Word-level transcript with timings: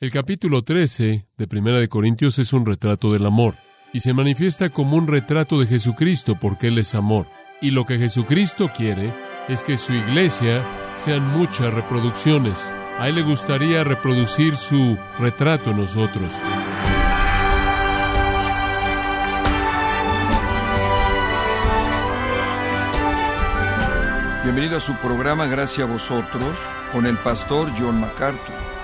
El 0.00 0.10
capítulo 0.10 0.62
13 0.62 1.26
de 1.36 1.46
Primera 1.46 1.78
de 1.78 1.90
Corintios 1.90 2.38
es 2.38 2.54
un 2.54 2.64
retrato 2.64 3.12
del 3.12 3.26
amor 3.26 3.56
y 3.92 4.00
se 4.00 4.14
manifiesta 4.14 4.70
como 4.70 4.96
un 4.96 5.06
retrato 5.06 5.60
de 5.60 5.66
Jesucristo 5.66 6.38
porque 6.40 6.68
Él 6.68 6.78
es 6.78 6.94
amor. 6.94 7.26
Y 7.60 7.72
lo 7.72 7.84
que 7.84 7.98
Jesucristo 7.98 8.70
quiere 8.74 9.12
es 9.46 9.62
que 9.62 9.76
su 9.76 9.92
iglesia 9.92 10.64
sean 11.04 11.28
muchas 11.28 11.74
reproducciones. 11.74 12.56
A 12.98 13.10
Él 13.10 13.16
le 13.16 13.22
gustaría 13.22 13.84
reproducir 13.84 14.56
su 14.56 14.96
retrato 15.18 15.72
en 15.72 15.76
nosotros. 15.76 16.32
Bienvenido 24.44 24.78
a 24.78 24.80
su 24.80 24.94
programa 24.94 25.44
Gracias 25.44 25.86
a 25.86 25.92
vosotros 25.92 26.58
con 26.90 27.04
el 27.04 27.18
pastor 27.18 27.70
John 27.78 28.00
MacArthur. 28.00 28.79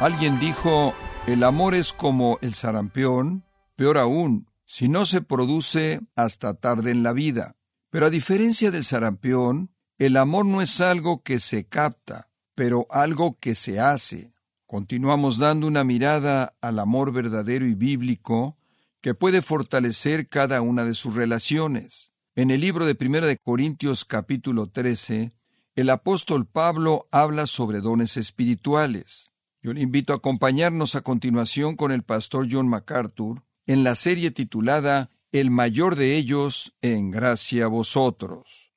Alguien 0.00 0.38
dijo, 0.38 0.94
el 1.26 1.42
amor 1.42 1.74
es 1.74 1.92
como 1.92 2.38
el 2.40 2.54
sarampión, 2.54 3.44
peor 3.74 3.98
aún, 3.98 4.48
si 4.64 4.88
no 4.88 5.04
se 5.04 5.22
produce 5.22 6.00
hasta 6.14 6.54
tarde 6.54 6.92
en 6.92 7.02
la 7.02 7.12
vida. 7.12 7.56
Pero 7.90 8.06
a 8.06 8.10
diferencia 8.10 8.70
del 8.70 8.84
sarampión, 8.84 9.72
el 9.98 10.16
amor 10.16 10.46
no 10.46 10.62
es 10.62 10.80
algo 10.80 11.24
que 11.24 11.40
se 11.40 11.66
capta, 11.66 12.30
pero 12.54 12.86
algo 12.90 13.40
que 13.40 13.56
se 13.56 13.80
hace. 13.80 14.32
Continuamos 14.66 15.38
dando 15.38 15.66
una 15.66 15.82
mirada 15.82 16.54
al 16.60 16.78
amor 16.78 17.12
verdadero 17.12 17.66
y 17.66 17.74
bíblico 17.74 18.56
que 19.00 19.14
puede 19.14 19.42
fortalecer 19.42 20.28
cada 20.28 20.60
una 20.60 20.84
de 20.84 20.94
sus 20.94 21.16
relaciones. 21.16 22.12
En 22.36 22.52
el 22.52 22.60
libro 22.60 22.86
de 22.86 22.96
1 22.98 23.26
de 23.26 23.36
Corintios 23.36 24.04
capítulo 24.04 24.68
13, 24.68 25.32
el 25.74 25.90
apóstol 25.90 26.46
Pablo 26.46 27.08
habla 27.10 27.48
sobre 27.48 27.80
dones 27.80 28.16
espirituales. 28.16 29.32
Invito 29.76 30.12
a 30.12 30.16
acompañarnos 30.16 30.94
a 30.94 31.02
continuación 31.02 31.76
con 31.76 31.92
el 31.92 32.02
pastor 32.02 32.46
John 32.50 32.68
MacArthur 32.68 33.42
en 33.66 33.84
la 33.84 33.94
serie 33.96 34.30
titulada 34.30 35.10
El 35.32 35.50
mayor 35.50 35.96
de 35.96 36.16
ellos 36.16 36.72
en 36.80 37.10
gracia 37.10 37.66
a 37.66 37.68
vosotros. 37.68 38.72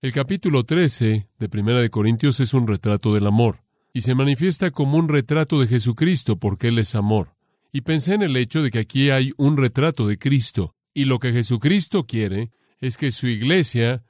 El 0.00 0.12
capítulo 0.12 0.64
13 0.64 1.28
de 1.38 1.48
Primera 1.48 1.80
de 1.80 1.88
Corintios 1.88 2.40
es 2.40 2.54
un 2.54 2.66
retrato 2.66 3.14
del 3.14 3.28
amor 3.28 3.62
y 3.92 4.00
se 4.00 4.16
manifiesta 4.16 4.72
como 4.72 4.98
un 4.98 5.08
retrato 5.08 5.60
de 5.60 5.68
Jesucristo 5.68 6.36
porque 6.36 6.68
Él 6.68 6.80
es 6.80 6.96
amor. 6.96 7.36
Y 7.70 7.82
pensé 7.82 8.14
en 8.14 8.22
el 8.22 8.36
hecho 8.36 8.64
de 8.64 8.72
que 8.72 8.80
aquí 8.80 9.10
hay 9.10 9.32
un 9.36 9.56
retrato 9.56 10.08
de 10.08 10.18
Cristo 10.18 10.74
y 10.92 11.04
lo 11.04 11.20
que 11.20 11.32
Jesucristo 11.32 12.04
quiere 12.04 12.50
es 12.80 12.96
que 12.96 13.12
su 13.12 13.28
iglesia 13.28 14.02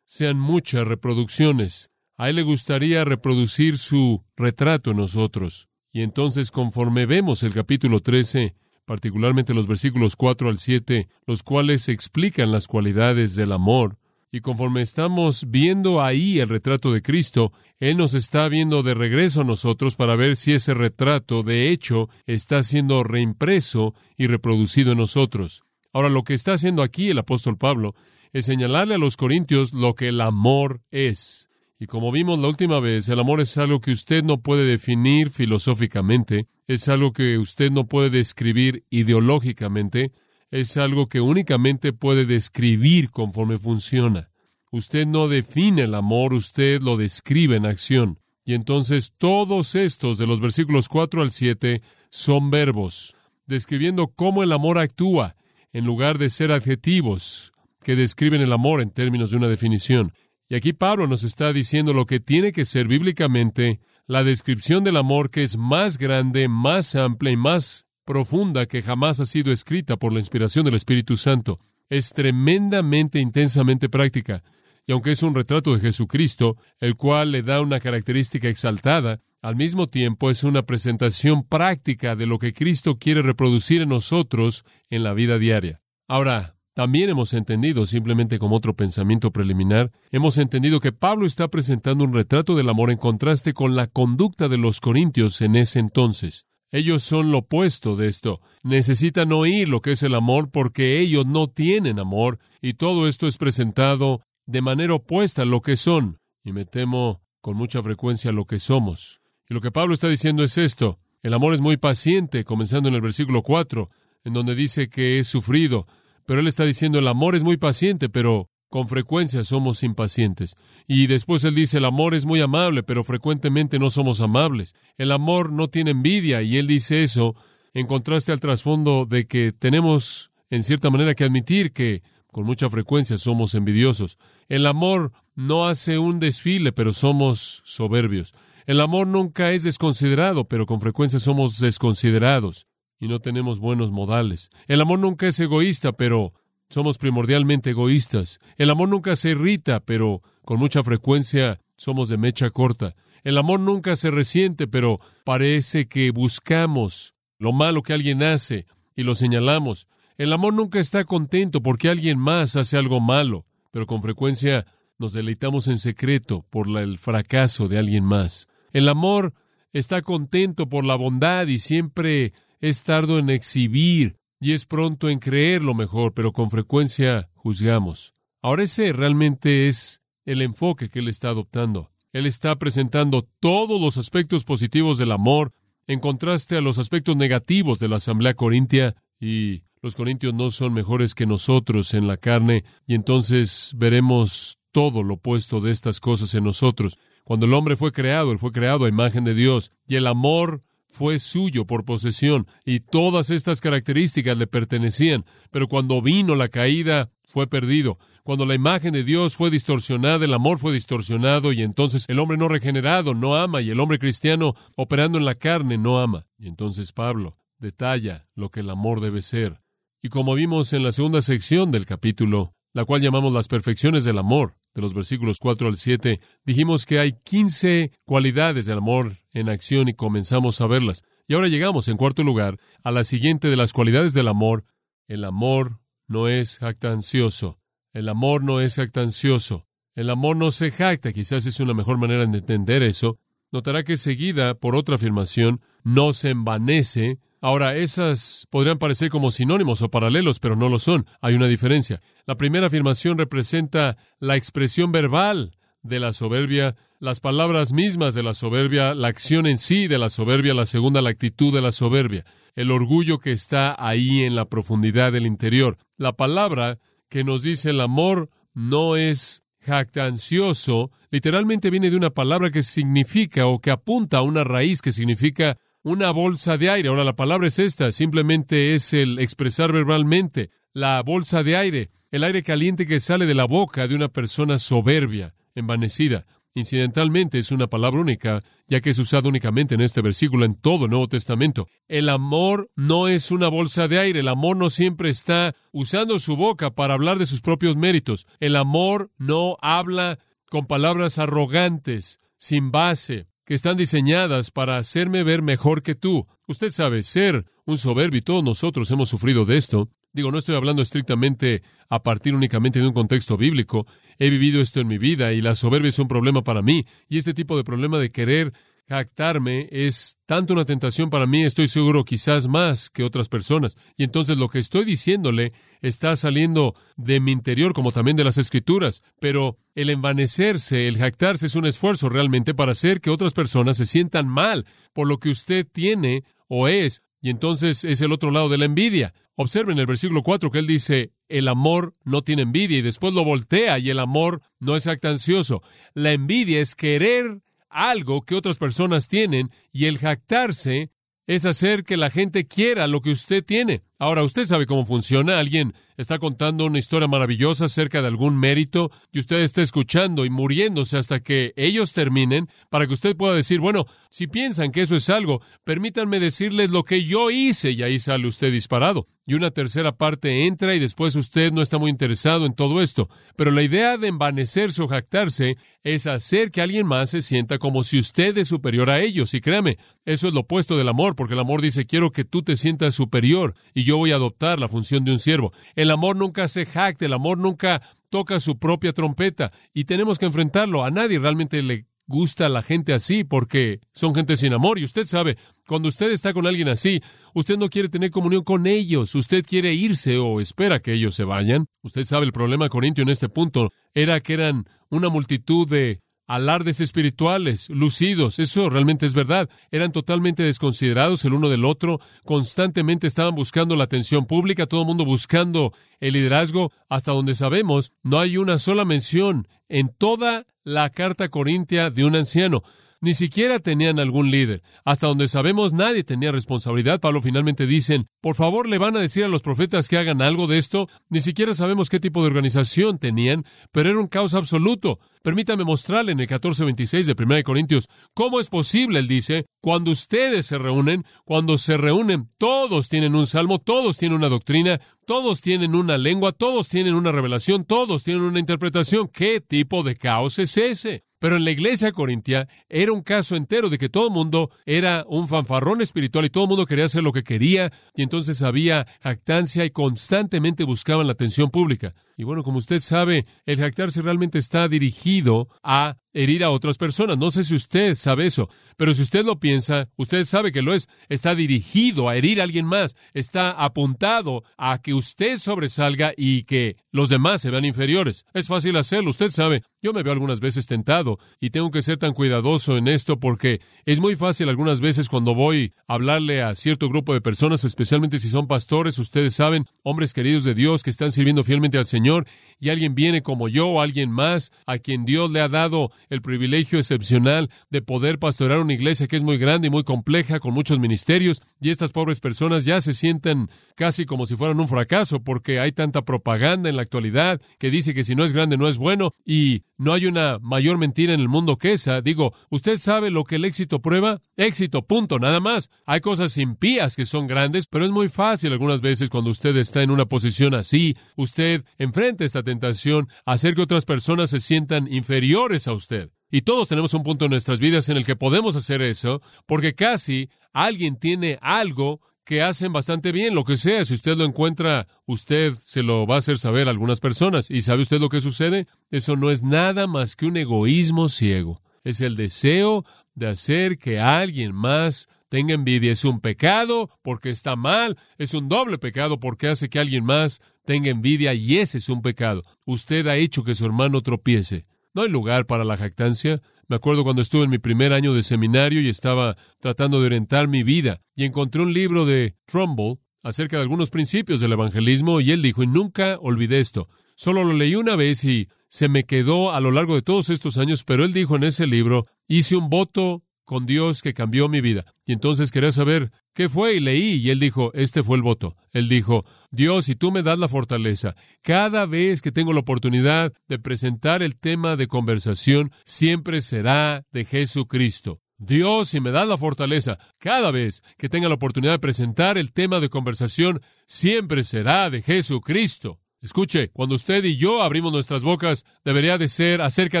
sean 0.04 0.38
muchas 0.38 0.86
reproducciones. 0.86 1.90
A 2.18 2.28
Él 2.28 2.36
le 2.36 2.42
gustaría 2.42 3.02
reproducir 3.06 3.78
su 3.78 4.22
retrato 4.36 4.90
en 4.90 4.98
nosotros. 4.98 5.69
Y 5.92 6.02
entonces, 6.02 6.50
conforme 6.50 7.06
vemos 7.06 7.42
el 7.42 7.52
capítulo 7.52 8.00
13, 8.00 8.54
particularmente 8.84 9.54
los 9.54 9.66
versículos 9.66 10.16
4 10.16 10.48
al 10.48 10.58
7, 10.58 11.08
los 11.26 11.42
cuales 11.42 11.88
explican 11.88 12.52
las 12.52 12.68
cualidades 12.68 13.34
del 13.34 13.52
amor, 13.52 13.98
y 14.32 14.40
conforme 14.40 14.82
estamos 14.82 15.50
viendo 15.50 16.00
ahí 16.00 16.38
el 16.38 16.48
retrato 16.48 16.92
de 16.92 17.02
Cristo, 17.02 17.52
Él 17.80 17.96
nos 17.96 18.14
está 18.14 18.48
viendo 18.48 18.84
de 18.84 18.94
regreso 18.94 19.40
a 19.40 19.44
nosotros 19.44 19.96
para 19.96 20.14
ver 20.14 20.36
si 20.36 20.52
ese 20.52 20.72
retrato, 20.72 21.42
de 21.42 21.70
hecho, 21.70 22.08
está 22.26 22.62
siendo 22.62 23.02
reimpreso 23.02 23.94
y 24.16 24.28
reproducido 24.28 24.92
en 24.92 24.98
nosotros. 24.98 25.64
Ahora, 25.92 26.08
lo 26.08 26.22
que 26.22 26.34
está 26.34 26.52
haciendo 26.52 26.82
aquí 26.82 27.08
el 27.08 27.18
apóstol 27.18 27.58
Pablo 27.58 27.96
es 28.32 28.46
señalarle 28.46 28.94
a 28.94 28.98
los 28.98 29.16
corintios 29.16 29.72
lo 29.72 29.94
que 29.94 30.08
el 30.08 30.20
amor 30.20 30.80
es. 30.92 31.49
Y 31.82 31.86
como 31.86 32.12
vimos 32.12 32.38
la 32.38 32.48
última 32.48 32.78
vez, 32.78 33.08
el 33.08 33.18
amor 33.18 33.40
es 33.40 33.56
algo 33.56 33.80
que 33.80 33.90
usted 33.90 34.22
no 34.22 34.42
puede 34.42 34.66
definir 34.66 35.30
filosóficamente, 35.30 36.46
es 36.66 36.88
algo 36.88 37.14
que 37.14 37.38
usted 37.38 37.70
no 37.70 37.86
puede 37.86 38.10
describir 38.10 38.84
ideológicamente, 38.90 40.12
es 40.50 40.76
algo 40.76 41.08
que 41.08 41.22
únicamente 41.22 41.94
puede 41.94 42.26
describir 42.26 43.10
conforme 43.10 43.56
funciona. 43.56 44.30
Usted 44.70 45.06
no 45.06 45.26
define 45.26 45.84
el 45.84 45.94
amor, 45.94 46.34
usted 46.34 46.82
lo 46.82 46.98
describe 46.98 47.56
en 47.56 47.64
acción. 47.64 48.18
Y 48.44 48.52
entonces 48.52 49.14
todos 49.16 49.74
estos 49.74 50.18
de 50.18 50.26
los 50.26 50.42
versículos 50.42 50.86
4 50.86 51.22
al 51.22 51.30
7 51.30 51.80
son 52.10 52.50
verbos, 52.50 53.16
describiendo 53.46 54.08
cómo 54.08 54.42
el 54.42 54.52
amor 54.52 54.78
actúa, 54.78 55.34
en 55.72 55.86
lugar 55.86 56.18
de 56.18 56.28
ser 56.28 56.52
adjetivos 56.52 57.54
que 57.82 57.96
describen 57.96 58.42
el 58.42 58.52
amor 58.52 58.82
en 58.82 58.90
términos 58.90 59.30
de 59.30 59.38
una 59.38 59.48
definición. 59.48 60.12
Y 60.50 60.56
aquí 60.56 60.72
Pablo 60.72 61.06
nos 61.06 61.22
está 61.22 61.52
diciendo 61.52 61.92
lo 61.92 62.06
que 62.06 62.18
tiene 62.18 62.50
que 62.50 62.64
ser 62.64 62.88
bíblicamente 62.88 63.78
la 64.08 64.24
descripción 64.24 64.82
del 64.82 64.96
amor 64.96 65.30
que 65.30 65.44
es 65.44 65.56
más 65.56 65.96
grande, 65.96 66.48
más 66.48 66.96
amplia 66.96 67.30
y 67.30 67.36
más 67.36 67.86
profunda 68.04 68.66
que 68.66 68.82
jamás 68.82 69.20
ha 69.20 69.26
sido 69.26 69.52
escrita 69.52 69.96
por 69.96 70.12
la 70.12 70.18
inspiración 70.18 70.64
del 70.64 70.74
Espíritu 70.74 71.16
Santo. 71.16 71.60
Es 71.88 72.12
tremendamente, 72.12 73.20
intensamente 73.20 73.88
práctica. 73.88 74.42
Y 74.88 74.92
aunque 74.92 75.12
es 75.12 75.22
un 75.22 75.36
retrato 75.36 75.72
de 75.72 75.80
Jesucristo, 75.80 76.56
el 76.80 76.96
cual 76.96 77.30
le 77.30 77.44
da 77.44 77.60
una 77.60 77.78
característica 77.78 78.48
exaltada, 78.48 79.20
al 79.42 79.54
mismo 79.54 79.86
tiempo 79.86 80.30
es 80.30 80.42
una 80.42 80.62
presentación 80.62 81.44
práctica 81.44 82.16
de 82.16 82.26
lo 82.26 82.40
que 82.40 82.52
Cristo 82.52 82.98
quiere 82.98 83.22
reproducir 83.22 83.82
en 83.82 83.90
nosotros 83.90 84.64
en 84.90 85.04
la 85.04 85.14
vida 85.14 85.38
diaria. 85.38 85.80
Ahora, 86.08 86.56
también 86.80 87.10
hemos 87.10 87.34
entendido, 87.34 87.84
simplemente 87.84 88.38
como 88.38 88.56
otro 88.56 88.74
pensamiento 88.74 89.32
preliminar, 89.32 89.92
hemos 90.12 90.38
entendido 90.38 90.80
que 90.80 90.92
Pablo 90.92 91.26
está 91.26 91.48
presentando 91.48 92.04
un 92.04 92.14
retrato 92.14 92.54
del 92.54 92.70
amor 92.70 92.90
en 92.90 92.96
contraste 92.96 93.52
con 93.52 93.76
la 93.76 93.86
conducta 93.86 94.48
de 94.48 94.56
los 94.56 94.80
corintios 94.80 95.42
en 95.42 95.56
ese 95.56 95.78
entonces. 95.78 96.46
Ellos 96.70 97.02
son 97.02 97.32
lo 97.32 97.40
opuesto 97.40 97.96
de 97.96 98.08
esto. 98.08 98.40
Necesitan 98.62 99.30
oír 99.30 99.68
lo 99.68 99.82
que 99.82 99.92
es 99.92 100.02
el 100.02 100.14
amor 100.14 100.50
porque 100.50 101.00
ellos 101.00 101.26
no 101.26 101.48
tienen 101.48 101.98
amor 101.98 102.38
y 102.62 102.72
todo 102.72 103.08
esto 103.08 103.26
es 103.26 103.36
presentado 103.36 104.22
de 104.46 104.62
manera 104.62 104.94
opuesta 104.94 105.42
a 105.42 105.44
lo 105.44 105.60
que 105.60 105.76
son 105.76 106.18
y 106.42 106.52
me 106.52 106.64
temo 106.64 107.20
con 107.42 107.58
mucha 107.58 107.82
frecuencia 107.82 108.32
lo 108.32 108.46
que 108.46 108.58
somos. 108.58 109.20
Y 109.50 109.52
lo 109.52 109.60
que 109.60 109.70
Pablo 109.70 109.92
está 109.92 110.08
diciendo 110.08 110.42
es 110.44 110.56
esto. 110.56 110.98
El 111.22 111.34
amor 111.34 111.52
es 111.52 111.60
muy 111.60 111.76
paciente, 111.76 112.42
comenzando 112.42 112.88
en 112.88 112.94
el 112.94 113.02
versículo 113.02 113.42
4, 113.42 113.86
en 114.24 114.32
donde 114.32 114.54
dice 114.54 114.88
que 114.88 115.18
es 115.18 115.28
sufrido. 115.28 115.84
Pero 116.30 116.42
él 116.42 116.46
está 116.46 116.64
diciendo 116.64 117.00
el 117.00 117.08
amor 117.08 117.34
es 117.34 117.42
muy 117.42 117.56
paciente, 117.56 118.08
pero 118.08 118.50
con 118.68 118.86
frecuencia 118.86 119.42
somos 119.42 119.82
impacientes. 119.82 120.54
Y 120.86 121.08
después 121.08 121.42
él 121.42 121.56
dice 121.56 121.78
el 121.78 121.84
amor 121.84 122.14
es 122.14 122.24
muy 122.24 122.40
amable, 122.40 122.84
pero 122.84 123.02
frecuentemente 123.02 123.80
no 123.80 123.90
somos 123.90 124.20
amables. 124.20 124.76
El 124.96 125.10
amor 125.10 125.50
no 125.50 125.66
tiene 125.66 125.90
envidia, 125.90 126.40
y 126.42 126.56
él 126.56 126.68
dice 126.68 127.02
eso 127.02 127.34
en 127.74 127.88
contraste 127.88 128.30
al 128.30 128.38
trasfondo 128.38 129.06
de 129.06 129.26
que 129.26 129.50
tenemos 129.50 130.30
en 130.50 130.62
cierta 130.62 130.88
manera 130.88 131.16
que 131.16 131.24
admitir 131.24 131.72
que 131.72 132.04
con 132.28 132.46
mucha 132.46 132.70
frecuencia 132.70 133.18
somos 133.18 133.56
envidiosos. 133.56 134.16
El 134.48 134.66
amor 134.66 135.10
no 135.34 135.66
hace 135.66 135.98
un 135.98 136.20
desfile, 136.20 136.70
pero 136.70 136.92
somos 136.92 137.60
soberbios. 137.64 138.34
El 138.66 138.80
amor 138.80 139.08
nunca 139.08 139.50
es 139.50 139.64
desconsiderado, 139.64 140.44
pero 140.44 140.64
con 140.64 140.80
frecuencia 140.80 141.18
somos 141.18 141.58
desconsiderados 141.58 142.68
y 143.00 143.08
no 143.08 143.18
tenemos 143.18 143.58
buenos 143.58 143.90
modales. 143.90 144.50
El 144.68 144.80
amor 144.82 144.98
nunca 144.98 145.26
es 145.26 145.40
egoísta, 145.40 145.92
pero 145.92 146.34
somos 146.68 146.98
primordialmente 146.98 147.70
egoístas. 147.70 148.38
El 148.56 148.70
amor 148.70 148.90
nunca 148.90 149.16
se 149.16 149.30
irrita, 149.30 149.80
pero 149.80 150.20
con 150.44 150.58
mucha 150.58 150.84
frecuencia 150.84 151.60
somos 151.76 152.08
de 152.10 152.18
mecha 152.18 152.50
corta. 152.50 152.94
El 153.24 153.38
amor 153.38 153.58
nunca 153.58 153.96
se 153.96 154.10
resiente, 154.10 154.68
pero 154.68 154.98
parece 155.24 155.88
que 155.88 156.10
buscamos 156.10 157.14
lo 157.38 157.52
malo 157.52 157.82
que 157.82 157.94
alguien 157.94 158.22
hace 158.22 158.66
y 158.94 159.02
lo 159.02 159.14
señalamos. 159.14 159.88
El 160.18 160.32
amor 160.32 160.52
nunca 160.52 160.78
está 160.78 161.04
contento 161.04 161.62
porque 161.62 161.88
alguien 161.88 162.18
más 162.18 162.54
hace 162.54 162.76
algo 162.76 163.00
malo, 163.00 163.46
pero 163.70 163.86
con 163.86 164.02
frecuencia 164.02 164.66
nos 164.98 165.14
deleitamos 165.14 165.66
en 165.68 165.78
secreto 165.78 166.44
por 166.50 166.68
el 166.78 166.98
fracaso 166.98 167.68
de 167.68 167.78
alguien 167.78 168.04
más. 168.04 168.46
El 168.72 168.88
amor 168.90 169.32
está 169.72 170.02
contento 170.02 170.68
por 170.68 170.84
la 170.84 170.96
bondad 170.96 171.46
y 171.46 171.58
siempre 171.58 172.34
es 172.60 172.84
tardo 172.84 173.18
en 173.18 173.30
exhibir 173.30 174.16
y 174.40 174.52
es 174.52 174.66
pronto 174.66 175.08
en 175.08 175.18
creer 175.18 175.62
lo 175.62 175.74
mejor, 175.74 176.14
pero 176.14 176.32
con 176.32 176.50
frecuencia 176.50 177.30
juzgamos. 177.34 178.14
Ahora 178.42 178.62
ese 178.62 178.92
realmente 178.92 179.68
es 179.68 180.00
el 180.24 180.42
enfoque 180.42 180.88
que 180.88 181.00
él 181.00 181.08
está 181.08 181.28
adoptando. 181.28 181.90
Él 182.12 182.26
está 182.26 182.56
presentando 182.56 183.28
todos 183.40 183.80
los 183.80 183.96
aspectos 183.96 184.44
positivos 184.44 184.98
del 184.98 185.12
amor 185.12 185.52
en 185.86 186.00
contraste 186.00 186.56
a 186.56 186.60
los 186.60 186.78
aspectos 186.78 187.16
negativos 187.16 187.78
de 187.78 187.88
la 187.88 187.96
asamblea 187.96 188.34
corintia 188.34 188.96
y 189.20 189.62
los 189.82 189.94
corintios 189.94 190.34
no 190.34 190.50
son 190.50 190.72
mejores 190.72 191.14
que 191.14 191.26
nosotros 191.26 191.94
en 191.94 192.06
la 192.06 192.16
carne 192.16 192.64
y 192.86 192.94
entonces 192.94 193.72
veremos 193.76 194.58
todo 194.72 195.02
lo 195.02 195.14
opuesto 195.14 195.60
de 195.60 195.70
estas 195.70 196.00
cosas 196.00 196.34
en 196.34 196.44
nosotros. 196.44 196.98
Cuando 197.24 197.46
el 197.46 197.54
hombre 197.54 197.76
fue 197.76 197.92
creado, 197.92 198.32
él 198.32 198.38
fue 198.38 198.52
creado 198.52 198.84
a 198.84 198.88
imagen 198.88 199.24
de 199.24 199.34
Dios, 199.34 199.72
y 199.86 199.96
el 199.96 200.06
amor 200.06 200.60
fue 200.90 201.18
suyo 201.18 201.66
por 201.66 201.84
posesión, 201.84 202.46
y 202.64 202.80
todas 202.80 203.30
estas 203.30 203.60
características 203.60 204.36
le 204.36 204.46
pertenecían, 204.46 205.24
pero 205.50 205.68
cuando 205.68 206.02
vino 206.02 206.34
la 206.34 206.48
caída, 206.48 207.10
fue 207.30 207.46
perdido. 207.46 207.98
cuando 208.22 208.44
la 208.44 208.54
imagen 208.54 208.92
de 208.92 209.02
Dios 209.02 209.34
fue 209.34 209.50
distorsionada, 209.50 210.24
el 210.24 210.34
amor 210.34 210.58
fue 210.58 210.72
distorsionado 210.72 211.52
y 211.52 211.62
entonces 211.62 212.04
el 212.08 212.18
hombre 212.18 212.36
no 212.36 212.48
regenerado 212.48 213.14
no 213.14 213.34
ama 213.34 213.60
y 213.62 213.70
el 213.70 213.80
hombre 213.80 213.98
cristiano 213.98 214.54
operando 214.76 215.16
en 215.18 215.24
la 215.24 215.36
carne 215.36 215.78
no 215.78 216.00
ama. 216.00 216.26
Y 216.38 216.46
entonces 216.46 216.92
Pablo 216.92 217.38
detalla 217.58 218.28
lo 218.34 218.50
que 218.50 218.60
el 218.60 218.70
amor 218.70 219.00
debe 219.00 219.22
ser. 219.22 219.62
Y 220.02 220.10
como 220.10 220.34
vimos 220.34 220.72
en 220.72 220.82
la 220.82 220.92
segunda 220.92 221.22
sección 221.22 221.70
del 221.70 221.86
capítulo, 221.86 222.54
la 222.72 222.84
cual 222.84 223.00
llamamos 223.00 223.32
las 223.32 223.48
perfecciones 223.48 224.04
del 224.04 224.18
amor, 224.18 224.56
de 224.74 224.82
los 224.82 224.94
versículos 224.94 225.38
4 225.38 225.68
al 225.68 225.76
7, 225.76 226.20
dijimos 226.44 226.86
que 226.86 226.98
hay 226.98 227.12
15 227.12 227.92
cualidades 228.04 228.66
del 228.66 228.78
amor 228.78 229.16
en 229.32 229.48
acción 229.48 229.88
y 229.88 229.94
comenzamos 229.94 230.60
a 230.60 230.66
verlas. 230.66 231.02
Y 231.26 231.34
ahora 231.34 231.48
llegamos, 231.48 231.88
en 231.88 231.96
cuarto 231.96 232.24
lugar, 232.24 232.58
a 232.82 232.90
la 232.90 233.04
siguiente 233.04 233.48
de 233.48 233.56
las 233.56 233.72
cualidades 233.72 234.14
del 234.14 234.28
amor. 234.28 234.64
El 235.06 235.24
amor 235.24 235.80
no 236.08 236.28
es 236.28 236.58
jactancioso. 236.58 237.60
El 237.92 238.08
amor 238.08 238.42
no 238.42 238.60
es 238.60 238.76
jactancioso. 238.76 239.66
El 239.94 240.10
amor 240.10 240.36
no 240.36 240.50
se 240.50 240.70
jacta. 240.70 241.12
Quizás 241.12 241.46
es 241.46 241.60
una 241.60 241.74
mejor 241.74 241.98
manera 241.98 242.26
de 242.26 242.38
entender 242.38 242.82
eso. 242.82 243.18
Notará 243.52 243.84
que 243.84 243.96
seguida 243.96 244.54
por 244.54 244.76
otra 244.76 244.96
afirmación, 244.96 245.60
no 245.84 246.12
se 246.12 246.30
envanece. 246.30 247.18
Ahora, 247.42 247.76
esas 247.76 248.46
podrían 248.50 248.78
parecer 248.78 249.08
como 249.08 249.30
sinónimos 249.30 249.80
o 249.80 249.90
paralelos, 249.90 250.40
pero 250.40 250.56
no 250.56 250.68
lo 250.68 250.78
son. 250.78 251.06
Hay 251.22 251.34
una 251.34 251.48
diferencia. 251.48 252.00
La 252.26 252.36
primera 252.36 252.66
afirmación 252.66 253.16
representa 253.16 253.96
la 254.18 254.36
expresión 254.36 254.92
verbal 254.92 255.56
de 255.82 256.00
la 256.00 256.12
soberbia, 256.12 256.76
las 256.98 257.20
palabras 257.20 257.72
mismas 257.72 258.14
de 258.14 258.22
la 258.22 258.34
soberbia, 258.34 258.94
la 258.94 259.08
acción 259.08 259.46
en 259.46 259.56
sí 259.56 259.88
de 259.88 259.96
la 259.96 260.10
soberbia, 260.10 260.52
la 260.52 260.66
segunda, 260.66 261.00
la 261.00 261.10
actitud 261.10 261.54
de 261.54 261.62
la 261.62 261.72
soberbia, 261.72 262.26
el 262.56 262.70
orgullo 262.70 263.18
que 263.18 263.32
está 263.32 263.74
ahí 263.78 264.22
en 264.22 264.34
la 264.34 264.44
profundidad 264.44 265.12
del 265.12 265.26
interior. 265.26 265.78
La 265.96 266.12
palabra 266.12 266.78
que 267.08 267.24
nos 267.24 267.42
dice 267.42 267.70
el 267.70 267.80
amor 267.80 268.28
no 268.52 268.96
es 268.96 269.42
jactancioso, 269.60 270.90
literalmente 271.10 271.70
viene 271.70 271.90
de 271.90 271.96
una 271.96 272.10
palabra 272.10 272.50
que 272.50 272.62
significa 272.62 273.46
o 273.46 273.60
que 273.60 273.70
apunta 273.70 274.18
a 274.18 274.22
una 274.22 274.44
raíz 274.44 274.82
que 274.82 274.92
significa 274.92 275.56
una 275.82 276.10
bolsa 276.10 276.58
de 276.58 276.70
aire. 276.70 276.88
Ahora 276.88 277.04
la 277.04 277.16
palabra 277.16 277.46
es 277.46 277.58
esta, 277.58 277.92
simplemente 277.92 278.74
es 278.74 278.92
el 278.92 279.18
expresar 279.18 279.72
verbalmente 279.72 280.50
la 280.72 281.02
bolsa 281.02 281.42
de 281.42 281.56
aire, 281.56 281.90
el 282.10 282.24
aire 282.24 282.42
caliente 282.42 282.86
que 282.86 283.00
sale 283.00 283.26
de 283.26 283.34
la 283.34 283.44
boca 283.44 283.88
de 283.88 283.94
una 283.94 284.08
persona 284.08 284.58
soberbia, 284.58 285.34
envanecida. 285.54 286.26
Incidentalmente 286.54 287.38
es 287.38 287.52
una 287.52 287.68
palabra 287.68 288.00
única, 288.00 288.40
ya 288.66 288.80
que 288.80 288.90
es 288.90 288.98
usada 288.98 289.28
únicamente 289.28 289.76
en 289.76 289.80
este 289.80 290.02
versículo 290.02 290.44
en 290.44 290.56
todo 290.56 290.84
el 290.84 290.90
Nuevo 290.90 291.06
Testamento. 291.06 291.68
El 291.86 292.08
amor 292.08 292.70
no 292.74 293.06
es 293.06 293.30
una 293.30 293.48
bolsa 293.48 293.86
de 293.86 294.00
aire, 294.00 294.20
el 294.20 294.28
amor 294.28 294.56
no 294.56 294.68
siempre 294.68 295.10
está 295.10 295.54
usando 295.70 296.18
su 296.18 296.36
boca 296.36 296.70
para 296.70 296.94
hablar 296.94 297.18
de 297.18 297.26
sus 297.26 297.40
propios 297.40 297.76
méritos. 297.76 298.26
El 298.40 298.56
amor 298.56 299.12
no 299.16 299.58
habla 299.60 300.18
con 300.48 300.66
palabras 300.66 301.18
arrogantes, 301.18 302.18
sin 302.36 302.72
base, 302.72 303.26
que 303.50 303.54
están 303.54 303.76
diseñadas 303.76 304.52
para 304.52 304.76
hacerme 304.76 305.24
ver 305.24 305.42
mejor 305.42 305.82
que 305.82 305.96
tú. 305.96 306.28
Usted 306.46 306.70
sabe, 306.70 307.02
ser 307.02 307.46
un 307.64 307.78
soberbio 307.78 308.22
todos 308.22 308.44
nosotros 308.44 308.88
hemos 308.92 309.08
sufrido 309.08 309.44
de 309.44 309.56
esto. 309.56 309.90
Digo, 310.12 310.30
no 310.30 310.38
estoy 310.38 310.54
hablando 310.54 310.82
estrictamente 310.82 311.64
a 311.88 312.00
partir 312.04 312.32
únicamente 312.32 312.78
de 312.78 312.86
un 312.86 312.94
contexto 312.94 313.36
bíblico. 313.36 313.84
He 314.20 314.30
vivido 314.30 314.60
esto 314.60 314.78
en 314.78 314.86
mi 314.86 314.98
vida 314.98 315.32
y 315.32 315.40
la 315.40 315.56
soberbia 315.56 315.88
es 315.88 315.98
un 315.98 316.06
problema 316.06 316.44
para 316.44 316.62
mí. 316.62 316.86
Y 317.08 317.18
este 317.18 317.34
tipo 317.34 317.56
de 317.56 317.64
problema 317.64 317.98
de 317.98 318.12
querer 318.12 318.52
jactarme 318.88 319.68
es 319.72 320.16
tanto 320.26 320.52
una 320.52 320.64
tentación 320.64 321.10
para 321.10 321.26
mí, 321.26 321.42
estoy 321.42 321.66
seguro, 321.66 322.04
quizás 322.04 322.46
más 322.46 322.88
que 322.88 323.02
otras 323.02 323.28
personas. 323.28 323.76
Y 323.96 324.04
entonces 324.04 324.38
lo 324.38 324.48
que 324.48 324.60
estoy 324.60 324.84
diciéndole 324.84 325.50
está 325.82 326.16
saliendo 326.16 326.74
de 326.96 327.20
mi 327.20 327.32
interior 327.32 327.72
como 327.72 327.92
también 327.92 328.16
de 328.16 328.24
las 328.24 328.38
escrituras. 328.38 329.02
Pero 329.20 329.56
el 329.74 329.90
envanecerse, 329.90 330.88
el 330.88 330.98
jactarse 330.98 331.46
es 331.46 331.56
un 331.56 331.66
esfuerzo 331.66 332.08
realmente 332.08 332.54
para 332.54 332.72
hacer 332.72 333.00
que 333.00 333.10
otras 333.10 333.32
personas 333.32 333.76
se 333.76 333.86
sientan 333.86 334.28
mal 334.28 334.66
por 334.92 335.06
lo 335.06 335.18
que 335.18 335.30
usted 335.30 335.66
tiene 335.70 336.24
o 336.48 336.68
es. 336.68 337.02
Y 337.22 337.30
entonces 337.30 337.84
es 337.84 338.00
el 338.00 338.12
otro 338.12 338.30
lado 338.30 338.48
de 338.48 338.58
la 338.58 338.64
envidia. 338.64 339.12
Observen 339.36 339.78
el 339.78 339.86
versículo 339.86 340.22
4 340.22 340.50
que 340.50 340.58
él 340.58 340.66
dice, 340.66 341.12
el 341.28 341.48
amor 341.48 341.94
no 342.04 342.22
tiene 342.22 342.42
envidia 342.42 342.78
y 342.78 342.82
después 342.82 343.14
lo 343.14 343.24
voltea 343.24 343.78
y 343.78 343.90
el 343.90 343.98
amor 343.98 344.42
no 344.58 344.76
es 344.76 344.86
actancioso. 344.86 345.62
La 345.94 346.12
envidia 346.12 346.60
es 346.60 346.74
querer 346.74 347.40
algo 347.68 348.22
que 348.22 348.34
otras 348.34 348.58
personas 348.58 349.08
tienen 349.08 349.50
y 349.72 349.86
el 349.86 349.98
jactarse 349.98 350.90
es 351.26 351.46
hacer 351.46 351.84
que 351.84 351.96
la 351.96 352.10
gente 352.10 352.46
quiera 352.46 352.86
lo 352.86 353.00
que 353.00 353.12
usted 353.12 353.44
tiene. 353.44 353.82
Ahora, 354.00 354.24
usted 354.24 354.46
sabe 354.46 354.64
cómo 354.64 354.86
funciona. 354.86 355.38
Alguien 355.38 355.74
está 355.98 356.18
contando 356.18 356.64
una 356.64 356.78
historia 356.78 357.06
maravillosa 357.06 357.66
acerca 357.66 358.00
de 358.00 358.08
algún 358.08 358.38
mérito 358.38 358.90
y 359.12 359.18
usted 359.18 359.40
está 359.40 359.60
escuchando 359.60 360.24
y 360.24 360.30
muriéndose 360.30 360.96
hasta 360.96 361.20
que 361.20 361.52
ellos 361.56 361.92
terminen 361.92 362.48
para 362.70 362.86
que 362.86 362.94
usted 362.94 363.14
pueda 363.14 363.34
decir, 363.34 363.60
bueno, 363.60 363.84
si 364.08 364.26
piensan 364.26 364.72
que 364.72 364.80
eso 364.80 364.96
es 364.96 365.10
algo, 365.10 365.42
permítanme 365.62 366.18
decirles 366.18 366.70
lo 366.70 366.84
que 366.84 367.04
yo 367.04 367.30
hice 367.30 367.72
y 367.72 367.82
ahí 367.82 367.98
sale 367.98 368.26
usted 368.26 368.50
disparado. 368.50 369.06
Y 369.26 369.34
una 369.34 369.50
tercera 369.50 369.92
parte 369.92 370.46
entra 370.46 370.74
y 370.74 370.80
después 370.80 371.14
usted 371.14 371.52
no 371.52 371.62
está 371.62 371.78
muy 371.78 371.90
interesado 371.90 372.46
en 372.46 372.54
todo 372.54 372.82
esto. 372.82 373.08
Pero 373.36 373.52
la 373.52 373.62
idea 373.62 373.96
de 373.96 374.08
envanecerse 374.08 374.82
o 374.82 374.88
jactarse 374.88 375.56
es 375.84 376.08
hacer 376.08 376.50
que 376.50 376.62
alguien 376.62 376.86
más 376.86 377.10
se 377.10 377.20
sienta 377.20 377.58
como 377.58 377.84
si 377.84 377.98
usted 377.98 378.36
es 378.38 378.48
superior 378.48 378.90
a 378.90 378.98
ellos. 379.00 379.32
Y 379.34 379.40
créame, 379.40 379.78
eso 380.04 380.26
es 380.26 380.34
lo 380.34 380.40
opuesto 380.40 380.76
del 380.76 380.88
amor, 380.88 381.14
porque 381.14 381.34
el 381.34 381.40
amor 381.40 381.62
dice, 381.62 381.86
quiero 381.86 382.10
que 382.10 382.24
tú 382.24 382.42
te 382.42 382.56
sientas 382.56 382.96
superior 382.96 383.54
y 383.72 383.84
voy 383.96 384.12
a 384.12 384.16
adoptar 384.16 384.58
la 384.58 384.68
función 384.68 385.04
de 385.04 385.12
un 385.12 385.18
siervo. 385.18 385.52
El 385.74 385.90
amor 385.90 386.16
nunca 386.16 386.48
se 386.48 386.66
jacta, 386.66 387.06
el 387.06 387.12
amor 387.12 387.38
nunca 387.38 387.82
toca 388.10 388.40
su 388.40 388.58
propia 388.58 388.92
trompeta 388.92 389.52
y 389.72 389.84
tenemos 389.84 390.18
que 390.18 390.26
enfrentarlo. 390.26 390.84
A 390.84 390.90
nadie 390.90 391.18
realmente 391.18 391.62
le 391.62 391.86
gusta 392.10 392.48
la 392.48 392.60
gente 392.60 392.92
así 392.92 393.22
porque 393.22 393.80
son 393.92 394.14
gente 394.14 394.36
sin 394.36 394.52
amor. 394.52 394.78
Y 394.78 394.84
usted 394.84 395.06
sabe, 395.06 395.38
cuando 395.66 395.88
usted 395.88 396.10
está 396.10 396.34
con 396.34 396.46
alguien 396.46 396.68
así, 396.68 397.00
usted 397.34 397.56
no 397.56 397.70
quiere 397.70 397.88
tener 397.88 398.10
comunión 398.10 398.42
con 398.42 398.66
ellos, 398.66 399.14
usted 399.14 399.44
quiere 399.46 399.72
irse 399.72 400.18
o 400.18 400.40
espera 400.40 400.80
que 400.80 400.92
ellos 400.92 401.14
se 401.14 401.24
vayan. 401.24 401.66
Usted 401.82 402.04
sabe, 402.04 402.26
el 402.26 402.32
problema 402.32 402.68
corintio 402.68 403.02
en 403.02 403.08
este 403.08 403.28
punto 403.28 403.70
era 403.94 404.20
que 404.20 404.34
eran 404.34 404.66
una 404.90 405.08
multitud 405.08 405.68
de 405.68 406.00
alardes 406.30 406.80
espirituales, 406.80 407.68
lucidos, 407.70 408.38
eso 408.38 408.70
realmente 408.70 409.04
es 409.04 409.14
verdad. 409.14 409.50
Eran 409.72 409.90
totalmente 409.90 410.44
desconsiderados 410.44 411.24
el 411.24 411.32
uno 411.32 411.48
del 411.48 411.64
otro, 411.64 411.98
constantemente 412.24 413.08
estaban 413.08 413.34
buscando 413.34 413.74
la 413.74 413.82
atención 413.82 414.26
pública, 414.26 414.66
todo 414.66 414.82
el 414.82 414.86
mundo 414.86 415.04
buscando 415.04 415.72
el 415.98 416.12
liderazgo, 416.12 416.70
hasta 416.88 417.10
donde 417.10 417.34
sabemos, 417.34 417.92
no 418.04 418.20
hay 418.20 418.36
una 418.36 418.58
sola 418.58 418.84
mención 418.84 419.48
en 419.68 419.88
toda 419.88 420.46
la 420.62 420.90
carta 420.90 421.30
corintia 421.30 421.90
de 421.90 422.04
un 422.04 422.14
anciano. 422.14 422.62
Ni 423.02 423.14
siquiera 423.14 423.60
tenían 423.60 423.98
algún 423.98 424.30
líder. 424.30 424.62
Hasta 424.84 425.06
donde 425.06 425.26
sabemos 425.26 425.72
nadie 425.72 426.04
tenía 426.04 426.32
responsabilidad. 426.32 427.00
Pablo 427.00 427.22
finalmente 427.22 427.66
dicen, 427.66 428.06
por 428.20 428.34
favor 428.34 428.68
le 428.68 428.76
van 428.76 428.94
a 428.94 429.00
decir 429.00 429.24
a 429.24 429.28
los 429.28 429.40
profetas 429.40 429.88
que 429.88 429.96
hagan 429.96 430.20
algo 430.20 430.46
de 430.46 430.58
esto. 430.58 430.86
Ni 431.08 431.20
siquiera 431.20 431.54
sabemos 431.54 431.88
qué 431.88 431.98
tipo 431.98 432.20
de 432.20 432.26
organización 432.26 432.98
tenían, 432.98 433.46
pero 433.72 433.88
era 433.88 433.98
un 433.98 434.06
caos 434.06 434.34
absoluto. 434.34 434.98
Permítame 435.22 435.64
mostrarle 435.64 436.12
en 436.12 436.20
el 436.20 436.24
1426 436.24 437.06
de 437.06 437.16
1 437.18 437.42
Corintios 437.42 437.88
cómo 438.12 438.38
es 438.38 438.50
posible, 438.50 438.98
él 438.98 439.08
dice, 439.08 439.46
cuando 439.62 439.92
ustedes 439.92 440.44
se 440.44 440.58
reúnen, 440.58 441.06
cuando 441.24 441.56
se 441.56 441.78
reúnen, 441.78 442.28
todos 442.36 442.90
tienen 442.90 443.14
un 443.14 443.26
salmo, 443.26 443.60
todos 443.60 443.96
tienen 443.96 444.18
una 444.18 444.28
doctrina, 444.28 444.78
todos 445.06 445.40
tienen 445.40 445.74
una 445.74 445.96
lengua, 445.96 446.32
todos 446.32 446.68
tienen 446.68 446.94
una 446.94 447.12
revelación, 447.12 447.64
todos 447.64 448.04
tienen 448.04 448.24
una 448.24 448.40
interpretación. 448.40 449.08
¿Qué 449.08 449.40
tipo 449.40 449.82
de 449.82 449.96
caos 449.96 450.38
es 450.38 450.58
ese? 450.58 451.04
Pero 451.20 451.36
en 451.36 451.44
la 451.44 451.50
iglesia 451.50 451.92
corintia 451.92 452.48
era 452.70 452.92
un 452.92 453.02
caso 453.02 453.36
entero 453.36 453.68
de 453.68 453.76
que 453.76 453.90
todo 453.90 454.06
el 454.06 454.12
mundo 454.12 454.50
era 454.64 455.04
un 455.06 455.28
fanfarrón 455.28 455.82
espiritual 455.82 456.24
y 456.24 456.30
todo 456.30 456.44
el 456.44 456.48
mundo 456.48 456.64
quería 456.64 456.86
hacer 456.86 457.02
lo 457.02 457.12
que 457.12 457.22
quería 457.22 457.70
y 457.94 458.02
entonces 458.02 458.42
había 458.42 458.86
jactancia 459.02 459.66
y 459.66 459.70
constantemente 459.70 460.64
buscaban 460.64 461.06
la 461.06 461.12
atención 461.12 461.50
pública. 461.50 461.94
Y 462.20 462.24
bueno, 462.24 462.42
como 462.42 462.58
usted 462.58 462.82
sabe, 462.82 463.24
el 463.46 463.56
jactarse 463.56 464.02
realmente 464.02 464.38
está 464.38 464.68
dirigido 464.68 465.48
a 465.62 465.96
herir 466.12 466.44
a 466.44 466.50
otras 466.50 466.76
personas. 466.76 467.16
No 467.16 467.30
sé 467.30 467.44
si 467.44 467.54
usted 467.54 467.94
sabe 467.94 468.26
eso, 468.26 468.46
pero 468.76 468.92
si 468.92 469.00
usted 469.00 469.24
lo 469.24 469.38
piensa, 469.40 469.88
usted 469.96 470.26
sabe 470.26 470.52
que 470.52 470.60
lo 470.60 470.74
es. 470.74 470.86
Está 471.08 471.34
dirigido 471.34 472.10
a 472.10 472.16
herir 472.16 472.40
a 472.40 472.44
alguien 472.44 472.66
más. 472.66 472.94
Está 473.14 473.52
apuntado 473.52 474.42
a 474.58 474.82
que 474.82 474.92
usted 474.92 475.38
sobresalga 475.38 476.12
y 476.14 476.42
que 476.42 476.76
los 476.90 477.08
demás 477.08 477.40
se 477.40 477.50
vean 477.50 477.64
inferiores. 477.64 478.26
Es 478.34 478.48
fácil 478.48 478.76
hacerlo, 478.76 479.10
usted 479.10 479.30
sabe. 479.30 479.62
Yo 479.82 479.94
me 479.94 480.02
veo 480.02 480.12
algunas 480.12 480.40
veces 480.40 480.66
tentado 480.66 481.18
y 481.40 481.50
tengo 481.50 481.70
que 481.70 481.80
ser 481.80 481.96
tan 481.96 482.12
cuidadoso 482.12 482.76
en 482.76 482.86
esto 482.86 483.18
porque 483.18 483.62
es 483.86 483.98
muy 483.98 484.14
fácil 484.14 484.50
algunas 484.50 484.82
veces 484.82 485.08
cuando 485.08 485.34
voy 485.34 485.72
a 485.86 485.94
hablarle 485.94 486.42
a 486.42 486.54
cierto 486.54 486.90
grupo 486.90 487.14
de 487.14 487.22
personas, 487.22 487.64
especialmente 487.64 488.18
si 488.18 488.28
son 488.28 488.46
pastores, 488.46 488.98
ustedes 488.98 489.34
saben, 489.34 489.64
hombres 489.82 490.12
queridos 490.12 490.44
de 490.44 490.54
Dios 490.54 490.82
que 490.82 490.90
están 490.90 491.12
sirviendo 491.12 491.44
fielmente 491.44 491.78
al 491.78 491.86
Señor 491.86 492.09
Señor 492.10 492.26
y 492.60 492.68
alguien 492.68 492.94
viene 492.94 493.22
como 493.22 493.48
yo 493.48 493.68
o 493.68 493.80
alguien 493.80 494.10
más 494.10 494.52
a 494.66 494.78
quien 494.78 495.04
Dios 495.04 495.30
le 495.30 495.40
ha 495.40 495.48
dado 495.48 495.90
el 496.10 496.20
privilegio 496.20 496.78
excepcional 496.78 497.48
de 497.70 497.80
poder 497.82 498.18
pastorear 498.18 498.60
una 498.60 498.74
iglesia 498.74 499.06
que 499.06 499.16
es 499.16 499.22
muy 499.22 499.38
grande 499.38 499.68
y 499.68 499.70
muy 499.70 499.82
compleja 499.82 500.40
con 500.40 500.52
muchos 500.52 500.78
ministerios 500.78 501.40
y 501.60 501.70
estas 501.70 501.92
pobres 501.92 502.20
personas 502.20 502.66
ya 502.66 502.80
se 502.80 502.92
sienten 502.92 503.48
casi 503.76 504.04
como 504.04 504.26
si 504.26 504.36
fueran 504.36 504.60
un 504.60 504.68
fracaso 504.68 505.24
porque 505.24 505.58
hay 505.58 505.72
tanta 505.72 506.02
propaganda 506.02 506.68
en 506.68 506.76
la 506.76 506.82
actualidad 506.82 507.40
que 507.58 507.70
dice 507.70 507.94
que 507.94 508.04
si 508.04 508.14
no 508.14 508.24
es 508.24 508.34
grande 508.34 508.58
no 508.58 508.68
es 508.68 508.76
bueno 508.76 509.14
y 509.24 509.62
no 509.78 509.94
hay 509.94 510.04
una 510.04 510.38
mayor 510.40 510.76
mentira 510.76 511.14
en 511.14 511.20
el 511.20 511.30
mundo 511.30 511.56
que 511.56 511.72
esa. 511.72 512.02
Digo, 512.02 512.34
¿usted 512.50 512.76
sabe 512.76 513.10
lo 513.10 513.24
que 513.24 513.36
el 513.36 513.46
éxito 513.46 513.80
prueba? 513.80 514.20
Éxito, 514.36 514.82
punto, 514.86 515.18
nada 515.18 515.40
más. 515.40 515.70
Hay 515.86 516.00
cosas 516.00 516.36
impías 516.36 516.96
que 516.96 517.06
son 517.06 517.26
grandes, 517.26 517.66
pero 517.66 517.86
es 517.86 517.90
muy 517.90 518.10
fácil 518.10 518.52
algunas 518.52 518.82
veces 518.82 519.08
cuando 519.08 519.30
usted 519.30 519.56
está 519.56 519.82
en 519.82 519.90
una 519.90 520.04
posición 520.04 520.52
así, 520.52 520.98
usted 521.16 521.64
enfrenta 521.90 522.24
esta 522.24 522.42
tentación 522.42 523.08
a 523.26 523.32
hacer 523.32 523.54
que 523.54 523.62
otras 523.62 523.84
personas 523.84 524.30
se 524.30 524.40
sientan 524.40 524.90
inferiores 524.92 525.66
a 525.68 525.72
usted. 525.72 526.10
Y 526.30 526.42
todos 526.42 526.68
tenemos 526.68 526.94
un 526.94 527.02
punto 527.02 527.24
en 527.24 527.32
nuestras 527.32 527.58
vidas 527.58 527.88
en 527.88 527.96
el 527.96 528.04
que 528.04 528.14
podemos 528.14 528.54
hacer 528.54 528.80
eso, 528.82 529.20
porque 529.46 529.74
casi 529.74 530.30
alguien 530.52 530.96
tiene 530.96 531.38
algo 531.42 532.00
que 532.24 532.42
hacen 532.42 532.72
bastante 532.72 533.10
bien, 533.10 533.34
lo 533.34 533.44
que 533.44 533.56
sea. 533.56 533.84
Si 533.84 533.94
usted 533.94 534.16
lo 534.16 534.24
encuentra, 534.24 534.86
usted 535.06 535.54
se 535.64 535.82
lo 535.82 536.06
va 536.06 536.14
a 536.14 536.18
hacer 536.18 536.38
saber 536.38 536.68
a 536.68 536.70
algunas 536.70 537.00
personas. 537.00 537.50
¿Y 537.50 537.62
sabe 537.62 537.82
usted 537.82 538.00
lo 538.00 538.08
que 538.08 538.20
sucede? 538.20 538.68
Eso 538.92 539.16
no 539.16 539.32
es 539.32 539.42
nada 539.42 539.88
más 539.88 540.14
que 540.14 540.26
un 540.26 540.36
egoísmo 540.36 541.08
ciego. 541.08 541.60
Es 541.82 542.00
el 542.00 542.14
deseo 542.14 542.84
de 543.14 543.26
hacer 543.26 543.78
que 543.78 543.98
alguien 543.98 544.54
más 544.54 545.08
tenga 545.30 545.54
envidia. 545.54 545.92
Es 545.92 546.04
un 546.04 546.20
pecado 546.20 546.90
porque 547.00 547.30
está 547.30 547.56
mal. 547.56 547.96
Es 548.18 548.34
un 548.34 548.50
doble 548.50 548.76
pecado 548.76 549.18
porque 549.18 549.48
hace 549.48 549.70
que 549.70 549.78
alguien 549.78 550.04
más 550.04 550.42
tenga 550.66 550.90
envidia 550.90 551.32
y 551.32 551.56
ese 551.56 551.78
es 551.78 551.88
un 551.88 552.02
pecado. 552.02 552.42
Usted 552.66 553.06
ha 553.06 553.16
hecho 553.16 553.42
que 553.42 553.54
su 553.54 553.64
hermano 553.64 554.02
tropiece. 554.02 554.66
No 554.92 555.02
hay 555.02 555.08
lugar 555.08 555.46
para 555.46 555.64
la 555.64 555.78
jactancia. 555.78 556.42
Me 556.68 556.76
acuerdo 556.76 557.04
cuando 557.04 557.22
estuve 557.22 557.44
en 557.44 557.50
mi 557.50 557.58
primer 557.58 557.92
año 557.94 558.12
de 558.12 558.22
seminario 558.22 558.82
y 558.82 558.88
estaba 558.88 559.36
tratando 559.60 560.00
de 560.00 560.06
orientar 560.06 560.48
mi 560.48 560.62
vida 560.62 561.00
y 561.16 561.24
encontré 561.24 561.62
un 561.62 561.72
libro 561.72 562.04
de 562.04 562.36
Trumbull 562.44 562.98
acerca 563.22 563.56
de 563.56 563.62
algunos 563.62 563.90
principios 563.90 564.40
del 564.40 564.52
evangelismo 564.52 565.20
y 565.20 565.30
él 565.30 565.42
dijo, 565.42 565.62
y 565.62 565.66
nunca 565.66 566.18
olvidé 566.20 566.58
esto, 566.58 566.88
solo 567.14 567.44
lo 567.44 567.52
leí 567.52 567.74
una 567.74 567.96
vez 567.96 568.24
y 568.24 568.48
se 568.68 568.88
me 568.88 569.04
quedó 569.04 569.52
a 569.52 569.60
lo 569.60 569.72
largo 569.72 569.94
de 569.94 570.02
todos 570.02 570.30
estos 570.30 570.58
años, 570.58 570.84
pero 570.84 571.04
él 571.04 571.12
dijo 571.12 571.36
en 571.36 571.44
ese 571.44 571.66
libro, 571.66 572.04
hice 572.28 572.56
un 572.56 572.70
voto 572.70 573.24
con 573.50 573.66
Dios 573.66 574.00
que 574.00 574.14
cambió 574.14 574.48
mi 574.48 574.60
vida. 574.60 574.84
Y 575.04 575.12
entonces 575.12 575.50
quería 575.50 575.72
saber 575.72 576.12
qué 576.34 576.48
fue 576.48 576.74
y 576.74 576.78
leí 576.78 577.14
y 577.14 577.30
él 577.30 577.40
dijo, 577.40 577.72
este 577.74 578.04
fue 578.04 578.16
el 578.16 578.22
voto. 578.22 578.54
Él 578.70 578.88
dijo, 578.88 579.22
Dios, 579.50 579.86
si 579.86 579.96
tú 579.96 580.12
me 580.12 580.22
das 580.22 580.38
la 580.38 580.46
fortaleza, 580.46 581.16
cada 581.42 581.84
vez 581.84 582.22
que 582.22 582.30
tengo 582.30 582.52
la 582.52 582.60
oportunidad 582.60 583.32
de 583.48 583.58
presentar 583.58 584.22
el 584.22 584.38
tema 584.38 584.76
de 584.76 584.86
conversación, 584.86 585.72
siempre 585.84 586.42
será 586.42 587.04
de 587.10 587.24
Jesucristo. 587.24 588.20
Dios, 588.38 588.90
si 588.90 589.00
me 589.00 589.10
das 589.10 589.26
la 589.26 589.36
fortaleza, 589.36 589.98
cada 590.20 590.52
vez 590.52 590.84
que 590.96 591.08
tenga 591.08 591.28
la 591.28 591.34
oportunidad 591.34 591.72
de 591.72 591.80
presentar 591.80 592.38
el 592.38 592.52
tema 592.52 592.78
de 592.78 592.88
conversación, 592.88 593.60
siempre 593.84 594.44
será 594.44 594.90
de 594.90 595.02
Jesucristo. 595.02 595.98
Escuche, 596.22 596.68
cuando 596.68 596.94
usted 596.94 597.24
y 597.24 597.36
yo 597.36 597.62
abrimos 597.62 597.90
nuestras 597.90 598.22
bocas, 598.22 598.64
debería 598.84 599.18
de 599.18 599.26
ser 599.26 599.60
acerca 599.60 600.00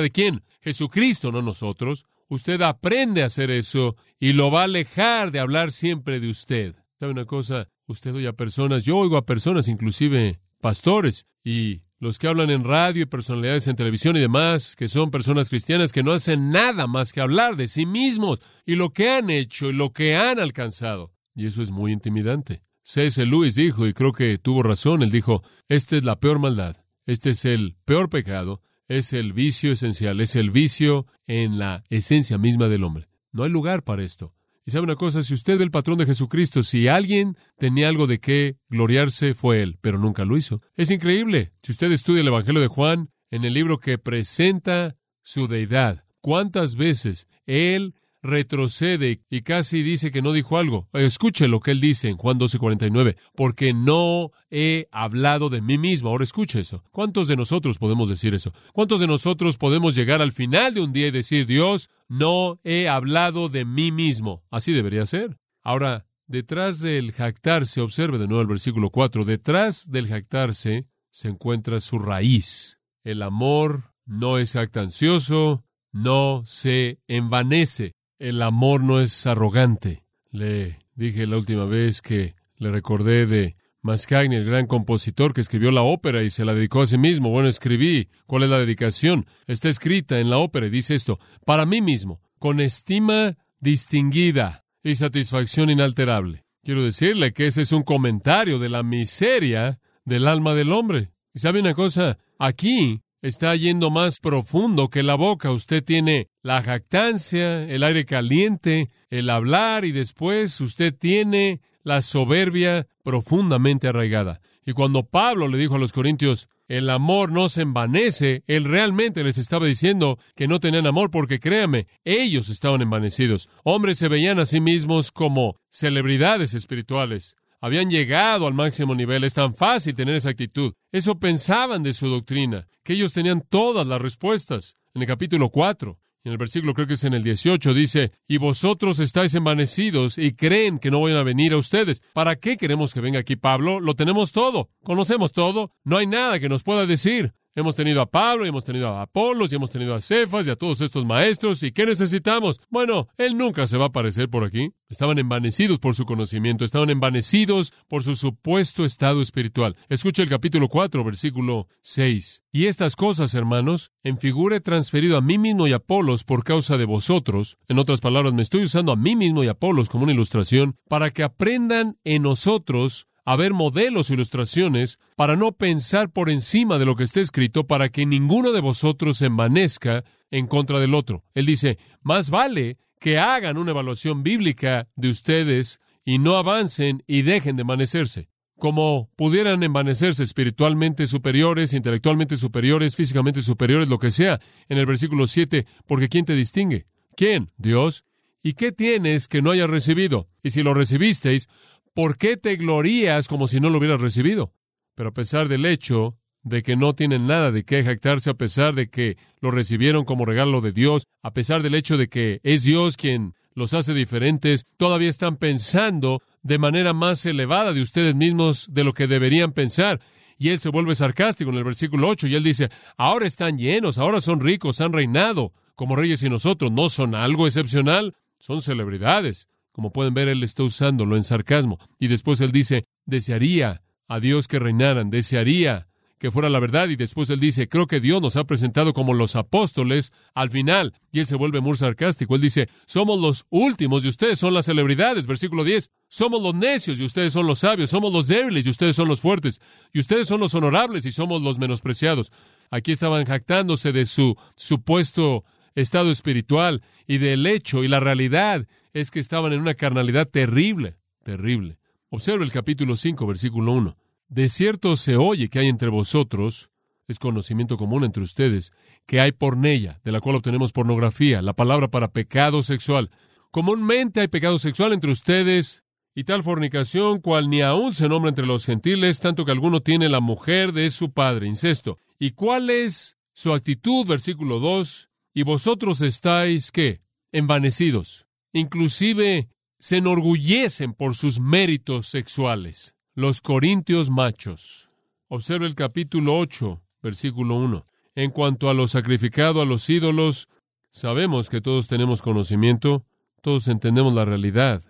de 0.00 0.12
quién? 0.12 0.44
Jesucristo, 0.60 1.32
no 1.32 1.42
nosotros. 1.42 2.04
Usted 2.30 2.62
aprende 2.62 3.24
a 3.24 3.26
hacer 3.26 3.50
eso 3.50 3.96
y 4.20 4.34
lo 4.34 4.52
va 4.52 4.60
a 4.60 4.64
alejar 4.64 5.32
de 5.32 5.40
hablar 5.40 5.72
siempre 5.72 6.20
de 6.20 6.30
usted. 6.30 6.76
¿Sabe 7.00 7.10
una 7.10 7.24
cosa? 7.24 7.68
Usted 7.88 8.14
oye 8.14 8.28
a 8.28 8.34
personas, 8.34 8.84
yo 8.84 8.96
oigo 8.98 9.16
a 9.16 9.26
personas, 9.26 9.66
inclusive 9.66 10.38
pastores, 10.60 11.26
y 11.42 11.82
los 11.98 12.20
que 12.20 12.28
hablan 12.28 12.50
en 12.50 12.62
radio 12.62 13.02
y 13.02 13.06
personalidades 13.06 13.66
en 13.66 13.74
televisión 13.74 14.16
y 14.16 14.20
demás, 14.20 14.76
que 14.76 14.86
son 14.86 15.10
personas 15.10 15.48
cristianas 15.48 15.90
que 15.90 16.04
no 16.04 16.12
hacen 16.12 16.50
nada 16.50 16.86
más 16.86 17.12
que 17.12 17.20
hablar 17.20 17.56
de 17.56 17.66
sí 17.66 17.84
mismos 17.84 18.38
y 18.64 18.76
lo 18.76 18.90
que 18.90 19.10
han 19.10 19.28
hecho 19.28 19.70
y 19.70 19.72
lo 19.72 19.92
que 19.92 20.14
han 20.14 20.38
alcanzado. 20.38 21.12
Y 21.34 21.46
eso 21.46 21.62
es 21.62 21.72
muy 21.72 21.90
intimidante. 21.90 22.62
C.S. 22.84 23.26
Lewis 23.26 23.56
dijo, 23.56 23.88
y 23.88 23.92
creo 23.92 24.12
que 24.12 24.38
tuvo 24.38 24.62
razón, 24.62 25.02
él 25.02 25.10
dijo, 25.10 25.42
esta 25.68 25.96
es 25.96 26.04
la 26.04 26.20
peor 26.20 26.38
maldad, 26.38 26.76
este 27.06 27.30
es 27.30 27.44
el 27.44 27.74
peor 27.84 28.08
pecado, 28.08 28.62
es 28.90 29.12
el 29.12 29.32
vicio 29.32 29.70
esencial, 29.70 30.20
es 30.20 30.34
el 30.34 30.50
vicio 30.50 31.06
en 31.28 31.58
la 31.60 31.84
esencia 31.90 32.38
misma 32.38 32.66
del 32.66 32.82
hombre. 32.82 33.06
No 33.30 33.44
hay 33.44 33.50
lugar 33.50 33.84
para 33.84 34.02
esto. 34.02 34.34
Y 34.66 34.72
sabe 34.72 34.82
una 34.82 34.96
cosa, 34.96 35.22
si 35.22 35.32
usted 35.32 35.58
ve 35.58 35.64
el 35.64 35.70
patrón 35.70 35.96
de 35.96 36.06
Jesucristo, 36.06 36.64
si 36.64 36.88
alguien 36.88 37.36
tenía 37.56 37.88
algo 37.88 38.08
de 38.08 38.18
qué 38.18 38.56
gloriarse, 38.68 39.34
fue 39.34 39.62
él, 39.62 39.78
pero 39.80 39.96
nunca 39.96 40.24
lo 40.24 40.36
hizo. 40.36 40.58
Es 40.76 40.90
increíble. 40.90 41.52
Si 41.62 41.70
usted 41.70 41.92
estudia 41.92 42.22
el 42.22 42.26
Evangelio 42.26 42.60
de 42.60 42.66
Juan, 42.66 43.10
en 43.30 43.44
el 43.44 43.54
libro 43.54 43.78
que 43.78 43.96
presenta 43.96 44.96
su 45.22 45.46
deidad, 45.46 46.04
cuántas 46.20 46.74
veces 46.74 47.28
él 47.46 47.94
retrocede 48.22 49.20
y 49.30 49.42
casi 49.42 49.82
dice 49.82 50.10
que 50.10 50.22
no 50.22 50.32
dijo 50.32 50.58
algo. 50.58 50.88
Escuche 50.92 51.48
lo 51.48 51.60
que 51.60 51.70
él 51.70 51.80
dice 51.80 52.08
en 52.08 52.16
Juan 52.16 52.38
12:49, 52.38 53.16
porque 53.34 53.72
no 53.72 54.32
he 54.50 54.88
hablado 54.92 55.48
de 55.48 55.62
mí 55.62 55.78
mismo. 55.78 56.10
Ahora 56.10 56.24
escuche 56.24 56.60
eso. 56.60 56.84
¿Cuántos 56.90 57.28
de 57.28 57.36
nosotros 57.36 57.78
podemos 57.78 58.08
decir 58.08 58.34
eso? 58.34 58.52
¿Cuántos 58.72 59.00
de 59.00 59.06
nosotros 59.06 59.56
podemos 59.56 59.94
llegar 59.94 60.22
al 60.22 60.32
final 60.32 60.74
de 60.74 60.80
un 60.80 60.92
día 60.92 61.08
y 61.08 61.12
decir, 61.12 61.46
Dios, 61.46 61.88
no 62.08 62.60
he 62.64 62.88
hablado 62.88 63.48
de 63.48 63.64
mí 63.64 63.92
mismo? 63.92 64.42
Así 64.50 64.72
debería 64.72 65.06
ser. 65.06 65.38
Ahora, 65.62 66.06
detrás 66.26 66.80
del 66.80 67.12
jactarse, 67.12 67.80
observe 67.80 68.18
de 68.18 68.26
nuevo 68.26 68.42
el 68.42 68.48
versículo 68.48 68.90
4, 68.90 69.24
detrás 69.24 69.90
del 69.90 70.06
jactarse 70.06 70.86
se 71.10 71.28
encuentra 71.28 71.80
su 71.80 71.98
raíz. 71.98 72.78
El 73.02 73.22
amor 73.22 73.94
no 74.04 74.38
es 74.38 74.52
jactancioso, 74.52 75.64
no 75.92 76.42
se 76.46 77.00
envanece. 77.08 77.94
El 78.20 78.42
amor 78.42 78.82
no 78.82 79.00
es 79.00 79.26
arrogante. 79.26 80.04
Le 80.30 80.78
dije 80.94 81.26
la 81.26 81.38
última 81.38 81.64
vez 81.64 82.02
que 82.02 82.34
le 82.58 82.70
recordé 82.70 83.24
de 83.24 83.56
Mascagni, 83.80 84.36
el 84.36 84.44
gran 84.44 84.66
compositor 84.66 85.32
que 85.32 85.40
escribió 85.40 85.70
la 85.70 85.80
ópera 85.80 86.22
y 86.22 86.28
se 86.28 86.44
la 86.44 86.52
dedicó 86.52 86.82
a 86.82 86.86
sí 86.86 86.98
mismo. 86.98 87.30
Bueno, 87.30 87.48
escribí. 87.48 88.10
¿Cuál 88.26 88.42
es 88.42 88.50
la 88.50 88.58
dedicación? 88.58 89.24
Está 89.46 89.70
escrita 89.70 90.20
en 90.20 90.28
la 90.28 90.36
ópera 90.36 90.66
y 90.66 90.70
dice 90.70 90.94
esto. 90.94 91.18
Para 91.46 91.64
mí 91.64 91.80
mismo, 91.80 92.20
con 92.38 92.60
estima 92.60 93.38
distinguida 93.58 94.66
y 94.82 94.96
satisfacción 94.96 95.70
inalterable. 95.70 96.44
Quiero 96.62 96.84
decirle 96.84 97.32
que 97.32 97.46
ese 97.46 97.62
es 97.62 97.72
un 97.72 97.84
comentario 97.84 98.58
de 98.58 98.68
la 98.68 98.82
miseria 98.82 99.80
del 100.04 100.28
alma 100.28 100.54
del 100.54 100.72
hombre. 100.72 101.10
¿Y 101.32 101.38
sabe 101.38 101.60
una 101.60 101.72
cosa? 101.72 102.18
Aquí 102.38 103.00
está 103.22 103.54
yendo 103.56 103.90
más 103.90 104.18
profundo 104.18 104.88
que 104.88 105.02
la 105.02 105.14
boca. 105.14 105.50
Usted 105.50 105.84
tiene 105.84 106.28
la 106.42 106.62
jactancia, 106.62 107.64
el 107.64 107.82
aire 107.82 108.04
caliente, 108.04 108.88
el 109.10 109.30
hablar 109.30 109.84
y 109.84 109.92
después 109.92 110.60
usted 110.60 110.94
tiene 110.94 111.60
la 111.82 112.02
soberbia 112.02 112.86
profundamente 113.02 113.88
arraigada. 113.88 114.40
Y 114.64 114.72
cuando 114.72 115.04
Pablo 115.04 115.48
le 115.48 115.58
dijo 115.58 115.76
a 115.76 115.78
los 115.78 115.92
corintios, 115.92 116.48
el 116.68 116.88
amor 116.88 117.32
no 117.32 117.48
se 117.48 117.62
envanece, 117.62 118.44
él 118.46 118.64
realmente 118.64 119.24
les 119.24 119.38
estaba 119.38 119.66
diciendo 119.66 120.18
que 120.36 120.46
no 120.46 120.60
tenían 120.60 120.86
amor 120.86 121.10
porque 121.10 121.40
créame, 121.40 121.88
ellos 122.04 122.48
estaban 122.48 122.80
envanecidos. 122.80 123.48
Hombres 123.64 123.98
se 123.98 124.08
veían 124.08 124.38
a 124.38 124.46
sí 124.46 124.60
mismos 124.60 125.10
como 125.10 125.56
celebridades 125.70 126.54
espirituales 126.54 127.34
habían 127.60 127.90
llegado 127.90 128.46
al 128.46 128.54
máximo 128.54 128.94
nivel. 128.94 129.24
Es 129.24 129.34
tan 129.34 129.54
fácil 129.54 129.94
tener 129.94 130.14
esa 130.14 130.30
actitud. 130.30 130.72
Eso 130.92 131.18
pensaban 131.18 131.82
de 131.82 131.92
su 131.92 132.08
doctrina, 132.08 132.66
que 132.82 132.94
ellos 132.94 133.12
tenían 133.12 133.42
todas 133.48 133.86
las 133.86 134.00
respuestas. 134.00 134.76
En 134.94 135.02
el 135.02 135.08
capítulo 135.08 135.50
4, 135.50 135.98
en 136.24 136.32
el 136.32 136.38
versículo 136.38 136.74
creo 136.74 136.86
que 136.86 136.94
es 136.94 137.04
en 137.04 137.14
el 137.14 137.22
18, 137.22 137.72
dice, 137.72 138.12
y 138.28 138.36
vosotros 138.36 138.98
estáis 138.98 139.34
envanecidos 139.34 140.18
y 140.18 140.34
creen 140.34 140.78
que 140.78 140.90
no 140.90 141.00
vayan 141.00 141.18
a 141.18 141.22
venir 141.22 141.54
a 141.54 141.56
ustedes. 141.56 142.02
¿Para 142.12 142.36
qué 142.36 142.56
queremos 142.58 142.92
que 142.92 143.00
venga 143.00 143.20
aquí 143.20 143.36
Pablo? 143.36 143.80
Lo 143.80 143.94
tenemos 143.94 144.32
todo, 144.32 144.68
conocemos 144.82 145.32
todo, 145.32 145.72
no 145.84 145.96
hay 145.96 146.06
nada 146.06 146.38
que 146.38 146.50
nos 146.50 146.62
pueda 146.62 146.84
decir. 146.84 147.32
Hemos 147.56 147.74
tenido 147.74 148.00
a 148.00 148.06
Pablo, 148.06 148.46
y 148.46 148.48
hemos 148.48 148.64
tenido 148.64 148.88
a 148.88 149.02
Apolos, 149.02 149.52
y 149.52 149.56
hemos 149.56 149.70
tenido 149.70 149.94
a 149.94 150.00
Cefas 150.00 150.46
y 150.46 150.50
a 150.50 150.56
todos 150.56 150.80
estos 150.80 151.04
maestros. 151.04 151.62
¿Y 151.64 151.72
qué 151.72 151.84
necesitamos? 151.84 152.60
Bueno, 152.68 153.08
él 153.16 153.36
nunca 153.36 153.66
se 153.66 153.76
va 153.76 153.84
a 153.84 153.88
aparecer 153.88 154.28
por 154.28 154.44
aquí. 154.44 154.70
Estaban 154.88 155.18
envanecidos 155.18 155.80
por 155.80 155.94
su 155.94 156.04
conocimiento, 156.04 156.64
estaban 156.64 156.90
envanecidos 156.90 157.72
por 157.88 158.04
su 158.04 158.14
supuesto 158.14 158.84
estado 158.84 159.20
espiritual. 159.20 159.76
Escucha 159.88 160.22
el 160.22 160.28
capítulo 160.28 160.68
4, 160.68 161.02
versículo 161.02 161.66
6. 161.82 162.42
Y 162.52 162.66
estas 162.66 162.96
cosas, 162.96 163.34
hermanos, 163.34 163.90
en 164.02 164.18
figura 164.18 164.56
he 164.56 164.60
transferido 164.60 165.16
a 165.16 165.20
mí 165.20 165.38
mismo 165.38 165.66
y 165.66 165.72
a 165.72 165.76
Apolos 165.76 166.24
por 166.24 166.44
causa 166.44 166.76
de 166.76 166.84
vosotros. 166.84 167.58
En 167.68 167.78
otras 167.78 168.00
palabras, 168.00 168.32
me 168.32 168.42
estoy 168.42 168.62
usando 168.62 168.92
a 168.92 168.96
mí 168.96 169.16
mismo 169.16 169.42
y 169.42 169.48
a 169.48 169.52
Apolos 169.52 169.88
como 169.88 170.04
una 170.04 170.12
ilustración 170.12 170.76
para 170.88 171.10
que 171.10 171.22
aprendan 171.24 171.98
en 172.04 172.22
nosotros 172.22 173.08
a 173.30 173.36
ver 173.36 173.54
modelos 173.54 174.10
o 174.10 174.14
ilustraciones 174.14 174.98
para 175.14 175.36
no 175.36 175.52
pensar 175.52 176.10
por 176.10 176.30
encima 176.30 176.78
de 176.78 176.84
lo 176.84 176.96
que 176.96 177.04
está 177.04 177.20
escrito 177.20 177.64
para 177.64 177.88
que 177.88 178.04
ninguno 178.04 178.50
de 178.50 178.60
vosotros 178.60 179.18
se 179.18 179.26
envanezca 179.26 180.02
en 180.32 180.48
contra 180.48 180.80
del 180.80 180.96
otro. 180.96 181.22
Él 181.32 181.46
dice, 181.46 181.78
más 182.02 182.30
vale 182.30 182.78
que 182.98 183.20
hagan 183.20 183.56
una 183.56 183.70
evaluación 183.70 184.24
bíblica 184.24 184.88
de 184.96 185.10
ustedes 185.10 185.78
y 186.04 186.18
no 186.18 186.38
avancen 186.38 187.04
y 187.06 187.22
dejen 187.22 187.54
de 187.54 187.62
envanecerse. 187.62 188.30
como 188.58 189.08
pudieran 189.14 189.62
envanecerse 189.62 190.24
espiritualmente 190.24 191.06
superiores, 191.06 191.72
intelectualmente 191.72 192.36
superiores, 192.36 192.96
físicamente 192.96 193.42
superiores, 193.42 193.88
lo 193.88 194.00
que 194.00 194.10
sea, 194.10 194.40
en 194.68 194.76
el 194.76 194.86
versículo 194.86 195.28
7, 195.28 195.66
porque 195.86 196.08
¿quién 196.08 196.24
te 196.24 196.34
distingue? 196.34 196.86
¿Quién? 197.14 197.52
Dios. 197.56 198.04
¿Y 198.42 198.54
qué 198.54 198.72
tienes 198.72 199.28
que 199.28 199.40
no 199.40 199.50
hayas 199.50 199.70
recibido? 199.70 200.28
Y 200.42 200.50
si 200.50 200.62
lo 200.62 200.74
recibisteis, 200.74 201.48
¿por 201.94 202.16
qué 202.16 202.36
te 202.36 202.56
glorías 202.56 203.28
como 203.28 203.48
si 203.48 203.60
no 203.60 203.70
lo 203.70 203.78
hubieras 203.78 204.00
recibido? 204.00 204.52
Pero 204.94 205.10
a 205.10 205.14
pesar 205.14 205.48
del 205.48 205.66
hecho 205.66 206.16
de 206.42 206.62
que 206.62 206.76
no 206.76 206.94
tienen 206.94 207.26
nada 207.26 207.52
de 207.52 207.64
qué 207.64 207.82
jactarse, 207.82 208.30
a 208.30 208.34
pesar 208.34 208.74
de 208.74 208.88
que 208.88 209.16
lo 209.40 209.50
recibieron 209.50 210.04
como 210.04 210.24
regalo 210.24 210.60
de 210.60 210.72
Dios, 210.72 211.04
a 211.22 211.32
pesar 211.32 211.62
del 211.62 211.74
hecho 211.74 211.96
de 211.96 212.08
que 212.08 212.40
es 212.42 212.64
Dios 212.64 212.96
quien 212.96 213.34
los 213.54 213.74
hace 213.74 213.94
diferentes, 213.94 214.66
todavía 214.76 215.08
están 215.08 215.36
pensando 215.36 216.22
de 216.42 216.58
manera 216.58 216.92
más 216.92 217.26
elevada 217.26 217.72
de 217.72 217.82
ustedes 217.82 218.14
mismos 218.14 218.68
de 218.70 218.84
lo 218.84 218.94
que 218.94 219.06
deberían 219.06 219.52
pensar. 219.52 220.00
Y 220.38 220.48
él 220.48 220.60
se 220.60 220.70
vuelve 220.70 220.94
sarcástico 220.94 221.50
en 221.50 221.58
el 221.58 221.64
versículo 221.64 222.08
8 222.08 222.28
y 222.28 222.34
él 222.34 222.42
dice, 222.42 222.70
ahora 222.96 223.26
están 223.26 223.58
llenos, 223.58 223.98
ahora 223.98 224.22
son 224.22 224.40
ricos, 224.40 224.80
han 224.80 224.92
reinado 224.92 225.52
como 225.74 225.96
reyes 225.96 226.22
y 226.22 226.30
nosotros, 226.30 226.72
¿no 226.72 226.88
son 226.88 227.14
algo 227.14 227.46
excepcional? 227.46 228.14
Son 228.38 228.62
celebridades. 228.62 229.49
Como 229.72 229.92
pueden 229.92 230.14
ver, 230.14 230.28
él 230.28 230.42
está 230.42 230.62
usándolo 230.62 231.16
en 231.16 231.24
sarcasmo. 231.24 231.78
Y 231.98 232.08
después 232.08 232.40
él 232.40 232.52
dice, 232.52 232.86
desearía 233.06 233.82
a 234.08 234.20
Dios 234.20 234.48
que 234.48 234.58
reinaran, 234.58 235.10
desearía 235.10 235.86
que 236.20 236.30
fuera 236.30 236.50
la 236.50 236.60
verdad. 236.60 236.88
Y 236.88 236.96
después 236.96 237.30
él 237.30 237.40
dice, 237.40 237.68
creo 237.68 237.86
que 237.86 237.98
Dios 237.98 238.20
nos 238.20 238.36
ha 238.36 238.44
presentado 238.44 238.92
como 238.92 239.14
los 239.14 239.36
apóstoles 239.36 240.12
al 240.34 240.50
final. 240.50 240.94
Y 241.10 241.20
él 241.20 241.26
se 241.26 241.34
vuelve 241.34 241.60
muy 241.60 241.76
sarcástico. 241.76 242.34
Él 242.34 242.42
dice, 242.42 242.68
somos 242.86 243.18
los 243.20 243.46
últimos 243.48 244.04
y 244.04 244.08
ustedes 244.08 244.38
son 244.38 244.52
las 244.52 244.66
celebridades. 244.66 245.26
Versículo 245.26 245.64
10, 245.64 245.90
somos 246.08 246.42
los 246.42 246.54
necios 246.54 247.00
y 247.00 247.04
ustedes 247.04 247.32
son 247.32 247.46
los 247.46 247.60
sabios. 247.60 247.90
Somos 247.90 248.12
los 248.12 248.28
débiles 248.28 248.66
y 248.66 248.70
ustedes 248.70 248.94
son 248.94 249.08
los 249.08 249.20
fuertes. 249.20 249.60
Y 249.92 250.00
ustedes 250.00 250.28
son 250.28 250.40
los 250.40 250.54
honorables 250.54 251.06
y 251.06 251.12
somos 251.12 251.40
los 251.40 251.58
menospreciados. 251.58 252.30
Aquí 252.70 252.92
estaban 252.92 253.24
jactándose 253.24 253.92
de 253.92 254.04
su 254.04 254.36
supuesto 254.56 255.44
estado 255.74 256.10
espiritual 256.10 256.82
y 257.06 257.18
del 257.18 257.46
hecho 257.46 257.82
y 257.82 257.88
la 257.88 258.00
realidad 258.00 258.66
es 258.92 259.10
que 259.10 259.20
estaban 259.20 259.52
en 259.52 259.60
una 259.60 259.74
carnalidad 259.74 260.28
terrible, 260.28 260.96
terrible. 261.22 261.78
Observa 262.08 262.44
el 262.44 262.52
capítulo 262.52 262.96
5, 262.96 263.26
versículo 263.26 263.72
1. 263.72 263.96
De 264.28 264.48
cierto 264.48 264.96
se 264.96 265.16
oye 265.16 265.48
que 265.48 265.58
hay 265.58 265.68
entre 265.68 265.88
vosotros, 265.88 266.70
es 267.08 267.18
conocimiento 267.18 267.76
común 267.76 268.04
entre 268.04 268.22
ustedes, 268.22 268.72
que 269.06 269.20
hay 269.20 269.32
pornella, 269.32 270.00
de 270.04 270.12
la 270.12 270.20
cual 270.20 270.36
obtenemos 270.36 270.72
pornografía, 270.72 271.42
la 271.42 271.52
palabra 271.52 271.88
para 271.88 272.12
pecado 272.12 272.62
sexual. 272.62 273.10
Comúnmente 273.50 274.20
hay 274.20 274.28
pecado 274.28 274.58
sexual 274.58 274.92
entre 274.92 275.10
ustedes 275.10 275.82
y 276.14 276.24
tal 276.24 276.42
fornicación 276.42 277.20
cual 277.20 277.50
ni 277.50 277.62
aún 277.62 277.92
se 277.92 278.08
nombra 278.08 278.28
entre 278.28 278.46
los 278.46 278.66
gentiles, 278.66 279.20
tanto 279.20 279.44
que 279.44 279.52
alguno 279.52 279.80
tiene 279.80 280.08
la 280.08 280.20
mujer 280.20 280.72
de 280.72 280.90
su 280.90 281.12
padre, 281.12 281.46
incesto. 281.46 281.98
¿Y 282.18 282.32
cuál 282.32 282.70
es 282.70 283.16
su 283.32 283.52
actitud? 283.52 284.06
Versículo 284.06 284.60
2. 284.60 285.08
Y 285.34 285.42
vosotros 285.42 286.02
estáis, 286.02 286.70
¿qué? 286.70 287.00
Envanecidos. 287.32 288.26
Inclusive 288.52 289.48
se 289.78 289.98
enorgullecen 289.98 290.92
por 290.92 291.14
sus 291.14 291.40
méritos 291.40 292.06
sexuales 292.06 292.94
los 293.14 293.40
corintios 293.40 294.10
machos. 294.10 294.88
Observe 295.28 295.66
el 295.66 295.74
capítulo 295.74 296.38
8, 296.38 296.82
versículo 297.02 297.56
1. 297.56 297.86
En 298.16 298.30
cuanto 298.30 298.68
a 298.68 298.74
lo 298.74 298.88
sacrificado 298.88 299.62
a 299.62 299.64
los 299.66 299.88
ídolos, 299.88 300.48
sabemos 300.90 301.48
que 301.48 301.60
todos 301.60 301.86
tenemos 301.86 302.22
conocimiento, 302.22 303.04
todos 303.40 303.68
entendemos 303.68 304.12
la 304.12 304.24
realidad 304.24 304.82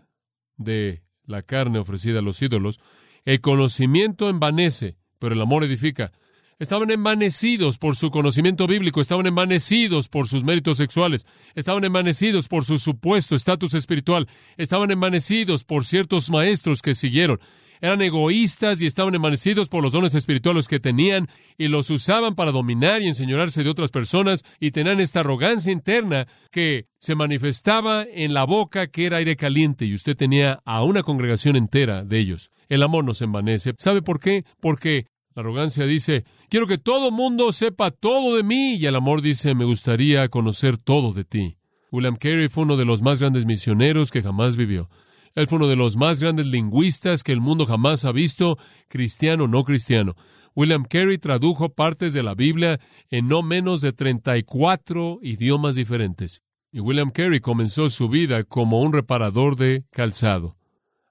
de 0.56 1.02
la 1.24 1.42
carne 1.42 1.78
ofrecida 1.78 2.20
a 2.20 2.22
los 2.22 2.40
ídolos. 2.40 2.80
El 3.24 3.40
conocimiento 3.40 4.28
envanece, 4.28 4.96
pero 5.18 5.34
el 5.34 5.40
amor 5.42 5.64
edifica. 5.64 6.12
Estaban 6.60 6.90
envanecidos 6.90 7.78
por 7.78 7.96
su 7.96 8.10
conocimiento 8.10 8.66
bíblico, 8.66 9.00
estaban 9.00 9.26
envanecidos 9.26 10.08
por 10.08 10.28
sus 10.28 10.44
méritos 10.44 10.76
sexuales, 10.76 11.24
estaban 11.54 11.84
envanecidos 11.84 12.48
por 12.48 12.66
su 12.66 12.78
supuesto 12.78 13.34
estatus 13.34 13.72
espiritual, 13.72 14.28
estaban 14.58 14.90
envanecidos 14.90 15.64
por 15.64 15.86
ciertos 15.86 16.28
maestros 16.28 16.82
que 16.82 16.94
siguieron, 16.94 17.40
eran 17.80 18.02
egoístas 18.02 18.82
y 18.82 18.86
estaban 18.86 19.14
envanecidos 19.14 19.70
por 19.70 19.82
los 19.82 19.94
dones 19.94 20.14
espirituales 20.14 20.68
que 20.68 20.80
tenían 20.80 21.28
y 21.56 21.68
los 21.68 21.88
usaban 21.88 22.34
para 22.34 22.52
dominar 22.52 23.00
y 23.00 23.08
enseñarse 23.08 23.64
de 23.64 23.70
otras 23.70 23.90
personas 23.90 24.44
y 24.60 24.70
tenían 24.70 25.00
esta 25.00 25.20
arrogancia 25.20 25.72
interna 25.72 26.26
que 26.50 26.84
se 26.98 27.14
manifestaba 27.14 28.04
en 28.04 28.34
la 28.34 28.44
boca 28.44 28.88
que 28.88 29.06
era 29.06 29.16
aire 29.16 29.34
caliente 29.34 29.86
y 29.86 29.94
usted 29.94 30.14
tenía 30.14 30.60
a 30.66 30.84
una 30.84 31.02
congregación 31.02 31.56
entera 31.56 32.04
de 32.04 32.18
ellos. 32.18 32.50
El 32.68 32.82
amor 32.82 33.04
nos 33.04 33.22
envanece. 33.22 33.72
¿Sabe 33.78 34.02
por 34.02 34.20
qué? 34.20 34.44
Porque 34.60 35.06
la 35.34 35.42
arrogancia 35.42 35.86
dice, 35.86 36.24
quiero 36.48 36.66
que 36.66 36.78
todo 36.78 37.12
mundo 37.12 37.52
sepa 37.52 37.90
todo 37.90 38.36
de 38.36 38.42
mí 38.42 38.74
y 38.74 38.86
el 38.86 38.96
amor 38.96 39.22
dice, 39.22 39.54
me 39.54 39.64
gustaría 39.64 40.28
conocer 40.28 40.76
todo 40.76 41.12
de 41.12 41.24
ti. 41.24 41.56
William 41.92 42.16
Carey 42.16 42.48
fue 42.48 42.64
uno 42.64 42.76
de 42.76 42.84
los 42.84 43.02
más 43.02 43.20
grandes 43.20 43.46
misioneros 43.46 44.10
que 44.10 44.22
jamás 44.22 44.56
vivió. 44.56 44.88
Él 45.34 45.46
fue 45.46 45.58
uno 45.58 45.68
de 45.68 45.76
los 45.76 45.96
más 45.96 46.20
grandes 46.20 46.46
lingüistas 46.46 47.22
que 47.22 47.32
el 47.32 47.40
mundo 47.40 47.64
jamás 47.66 48.04
ha 48.04 48.12
visto, 48.12 48.58
cristiano 48.88 49.44
o 49.44 49.48
no 49.48 49.64
cristiano. 49.64 50.16
William 50.56 50.84
Carey 50.84 51.18
tradujo 51.18 51.68
partes 51.68 52.12
de 52.12 52.24
la 52.24 52.34
Biblia 52.34 52.80
en 53.08 53.28
no 53.28 53.42
menos 53.42 53.80
de 53.80 53.92
34 53.92 55.20
idiomas 55.22 55.76
diferentes. 55.76 56.42
Y 56.72 56.80
William 56.80 57.10
Carey 57.10 57.40
comenzó 57.40 57.88
su 57.88 58.08
vida 58.08 58.42
como 58.44 58.80
un 58.80 58.92
reparador 58.92 59.56
de 59.56 59.84
calzado, 59.90 60.56